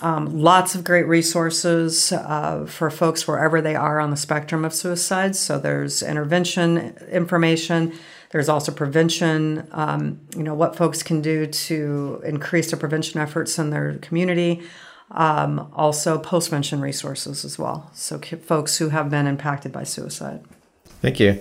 Um, 0.00 0.40
lots 0.40 0.74
of 0.74 0.82
great 0.82 1.06
resources 1.06 2.10
uh, 2.10 2.66
for 2.66 2.90
folks 2.90 3.28
wherever 3.28 3.60
they 3.60 3.76
are 3.76 4.00
on 4.00 4.10
the 4.10 4.16
spectrum 4.16 4.64
of 4.64 4.74
suicide. 4.74 5.36
So 5.36 5.58
there's 5.58 6.02
intervention 6.02 6.96
information, 7.10 7.92
There's 8.34 8.48
also 8.48 8.72
prevention, 8.72 9.68
um, 9.70 10.18
you 10.36 10.42
know, 10.42 10.54
what 10.54 10.74
folks 10.74 11.04
can 11.04 11.22
do 11.22 11.46
to 11.46 12.20
increase 12.24 12.72
their 12.72 12.80
prevention 12.80 13.20
efforts 13.20 13.60
in 13.60 13.70
their 13.70 13.94
community. 13.98 14.60
Um, 15.12 15.70
also, 15.72 16.18
postvention 16.18 16.80
resources 16.80 17.44
as 17.44 17.60
well. 17.60 17.92
So, 17.94 18.18
folks 18.18 18.78
who 18.78 18.88
have 18.88 19.08
been 19.08 19.28
impacted 19.28 19.70
by 19.70 19.84
suicide. 19.84 20.44
Thank 21.00 21.20
you. 21.20 21.40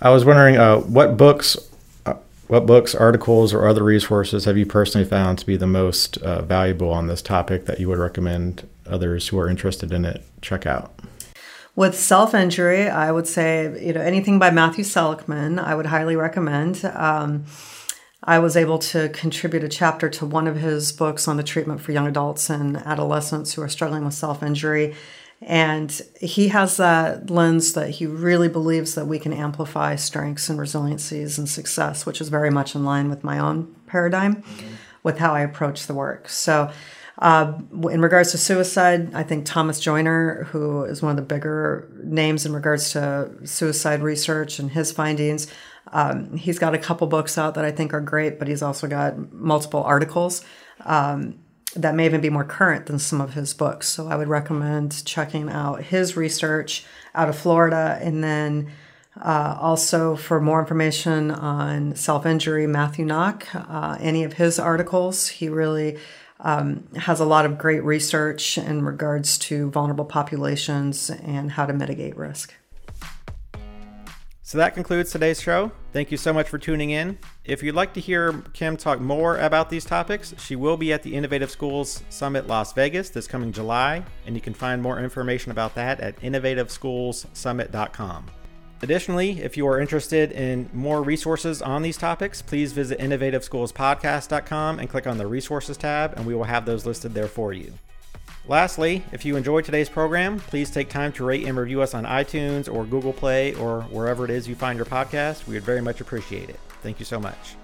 I 0.00 0.10
was 0.10 0.24
wondering 0.24 0.56
uh, 0.56 0.76
what 0.76 1.16
books, 1.16 1.56
uh, 2.06 2.14
what 2.46 2.66
books, 2.66 2.94
articles, 2.94 3.52
or 3.52 3.66
other 3.66 3.82
resources 3.82 4.44
have 4.44 4.56
you 4.56 4.64
personally 4.64 5.08
found 5.08 5.40
to 5.40 5.46
be 5.46 5.56
the 5.56 5.66
most 5.66 6.18
uh, 6.18 6.42
valuable 6.42 6.92
on 6.92 7.08
this 7.08 7.20
topic 7.20 7.66
that 7.66 7.80
you 7.80 7.88
would 7.88 7.98
recommend 7.98 8.68
others 8.86 9.26
who 9.26 9.40
are 9.40 9.48
interested 9.48 9.90
in 9.90 10.04
it 10.04 10.24
check 10.40 10.66
out? 10.66 10.94
With 11.78 11.96
self 11.96 12.34
injury, 12.34 12.88
I 12.88 13.12
would 13.12 13.28
say 13.28 13.86
you 13.86 13.92
know 13.92 14.00
anything 14.00 14.40
by 14.40 14.50
Matthew 14.50 14.82
Selekman, 14.82 15.62
I 15.62 15.76
would 15.76 15.86
highly 15.86 16.16
recommend. 16.16 16.84
Um, 16.84 17.44
I 18.24 18.40
was 18.40 18.56
able 18.56 18.80
to 18.90 19.10
contribute 19.10 19.62
a 19.62 19.68
chapter 19.68 20.08
to 20.08 20.26
one 20.26 20.48
of 20.48 20.56
his 20.56 20.90
books 20.90 21.28
on 21.28 21.36
the 21.36 21.44
treatment 21.44 21.80
for 21.80 21.92
young 21.92 22.08
adults 22.08 22.50
and 22.50 22.78
adolescents 22.78 23.52
who 23.52 23.62
are 23.62 23.68
struggling 23.68 24.04
with 24.04 24.14
self 24.14 24.42
injury. 24.42 24.96
And 25.40 26.02
he 26.20 26.48
has 26.48 26.78
that 26.78 27.30
lens 27.30 27.74
that 27.74 27.90
he 27.90 28.06
really 28.06 28.48
believes 28.48 28.96
that 28.96 29.06
we 29.06 29.20
can 29.20 29.32
amplify 29.32 29.94
strengths 29.94 30.48
and 30.48 30.58
resiliencies 30.58 31.38
and 31.38 31.48
success, 31.48 32.04
which 32.04 32.20
is 32.20 32.28
very 32.28 32.50
much 32.50 32.74
in 32.74 32.84
line 32.84 33.08
with 33.08 33.22
my 33.22 33.38
own 33.38 33.72
paradigm 33.86 34.42
mm-hmm. 34.42 34.74
with 35.04 35.18
how 35.18 35.32
I 35.32 35.42
approach 35.42 35.86
the 35.86 35.94
work. 35.94 36.28
So, 36.28 36.72
uh, 37.18 37.58
in 37.90 38.00
regards 38.00 38.30
to 38.30 38.38
suicide, 38.38 39.12
I 39.12 39.24
think 39.24 39.44
Thomas 39.44 39.80
Joiner, 39.80 40.44
who 40.50 40.84
is 40.84 41.02
one 41.02 41.10
of 41.10 41.16
the 41.16 41.22
bigger 41.22 41.90
names 42.04 42.46
in 42.46 42.52
regards 42.52 42.92
to 42.92 43.32
suicide 43.44 44.02
research 44.02 44.60
and 44.60 44.70
his 44.70 44.92
findings, 44.92 45.48
um, 45.92 46.36
he's 46.36 46.60
got 46.60 46.74
a 46.74 46.78
couple 46.78 47.06
books 47.08 47.36
out 47.36 47.54
that 47.54 47.64
I 47.64 47.72
think 47.72 47.92
are 47.92 48.00
great, 48.00 48.38
but 48.38 48.46
he's 48.46 48.62
also 48.62 48.86
got 48.86 49.32
multiple 49.32 49.82
articles 49.82 50.44
um, 50.84 51.40
that 51.74 51.94
may 51.94 52.04
even 52.04 52.20
be 52.20 52.30
more 52.30 52.44
current 52.44 52.86
than 52.86 53.00
some 53.00 53.20
of 53.20 53.34
his 53.34 53.52
books. 53.52 53.88
So 53.88 54.06
I 54.08 54.14
would 54.14 54.28
recommend 54.28 55.04
checking 55.04 55.50
out 55.50 55.82
his 55.82 56.16
research 56.16 56.84
out 57.16 57.28
of 57.28 57.36
Florida. 57.36 57.98
And 58.00 58.22
then 58.22 58.70
uh, 59.20 59.56
also 59.60 60.14
for 60.14 60.40
more 60.40 60.60
information 60.60 61.32
on 61.32 61.96
self 61.96 62.26
injury, 62.26 62.68
Matthew 62.68 63.04
Nock, 63.04 63.48
uh, 63.54 63.96
any 63.98 64.22
of 64.22 64.34
his 64.34 64.60
articles, 64.60 65.28
he 65.28 65.48
really 65.48 65.98
um, 66.40 66.88
has 66.96 67.20
a 67.20 67.24
lot 67.24 67.44
of 67.44 67.58
great 67.58 67.84
research 67.84 68.58
in 68.58 68.84
regards 68.84 69.38
to 69.38 69.70
vulnerable 69.70 70.04
populations 70.04 71.10
and 71.10 71.52
how 71.52 71.66
to 71.66 71.72
mitigate 71.72 72.16
risk. 72.16 72.54
So 74.48 74.56
that 74.56 74.74
concludes 74.74 75.10
today's 75.10 75.42
show. 75.42 75.72
Thank 75.92 76.10
you 76.10 76.16
so 76.16 76.32
much 76.32 76.48
for 76.48 76.56
tuning 76.56 76.88
in. 76.88 77.18
If 77.44 77.62
you'd 77.62 77.74
like 77.74 77.92
to 77.92 78.00
hear 78.00 78.32
Kim 78.54 78.78
talk 78.78 78.98
more 78.98 79.36
about 79.36 79.68
these 79.68 79.84
topics, 79.84 80.34
she 80.38 80.56
will 80.56 80.78
be 80.78 80.90
at 80.90 81.02
the 81.02 81.14
Innovative 81.14 81.50
Schools 81.50 82.02
Summit 82.08 82.46
Las 82.46 82.72
Vegas 82.72 83.10
this 83.10 83.26
coming 83.26 83.52
July, 83.52 84.02
and 84.24 84.34
you 84.34 84.40
can 84.40 84.54
find 84.54 84.80
more 84.80 84.98
information 84.98 85.52
about 85.52 85.74
that 85.74 86.00
at 86.00 86.18
innovativeschoolssummit.com. 86.22 88.26
Additionally, 88.80 89.40
if 89.40 89.56
you 89.56 89.66
are 89.66 89.80
interested 89.80 90.30
in 90.32 90.70
more 90.72 91.02
resources 91.02 91.60
on 91.60 91.82
these 91.82 91.96
topics, 91.96 92.42
please 92.42 92.72
visit 92.72 92.98
innovativeschoolspodcast.com 93.00 94.78
and 94.78 94.88
click 94.88 95.06
on 95.06 95.18
the 95.18 95.26
resources 95.26 95.76
tab, 95.76 96.14
and 96.16 96.24
we 96.24 96.34
will 96.34 96.44
have 96.44 96.64
those 96.64 96.86
listed 96.86 97.12
there 97.12 97.26
for 97.26 97.52
you. 97.52 97.72
Lastly, 98.46 99.02
if 99.12 99.26
you 99.26 99.36
enjoyed 99.36 99.64
today's 99.64 99.90
program, 99.90 100.38
please 100.40 100.70
take 100.70 100.88
time 100.88 101.12
to 101.12 101.24
rate 101.24 101.44
and 101.44 101.58
review 101.58 101.82
us 101.82 101.92
on 101.92 102.04
iTunes 102.04 102.72
or 102.72 102.86
Google 102.86 103.12
Play 103.12 103.54
or 103.54 103.82
wherever 103.82 104.24
it 104.24 104.30
is 104.30 104.48
you 104.48 104.54
find 104.54 104.78
your 104.78 104.86
podcast. 104.86 105.46
We 105.46 105.54
would 105.54 105.64
very 105.64 105.82
much 105.82 106.00
appreciate 106.00 106.48
it. 106.48 106.58
Thank 106.82 106.98
you 106.98 107.04
so 107.04 107.20
much. 107.20 107.56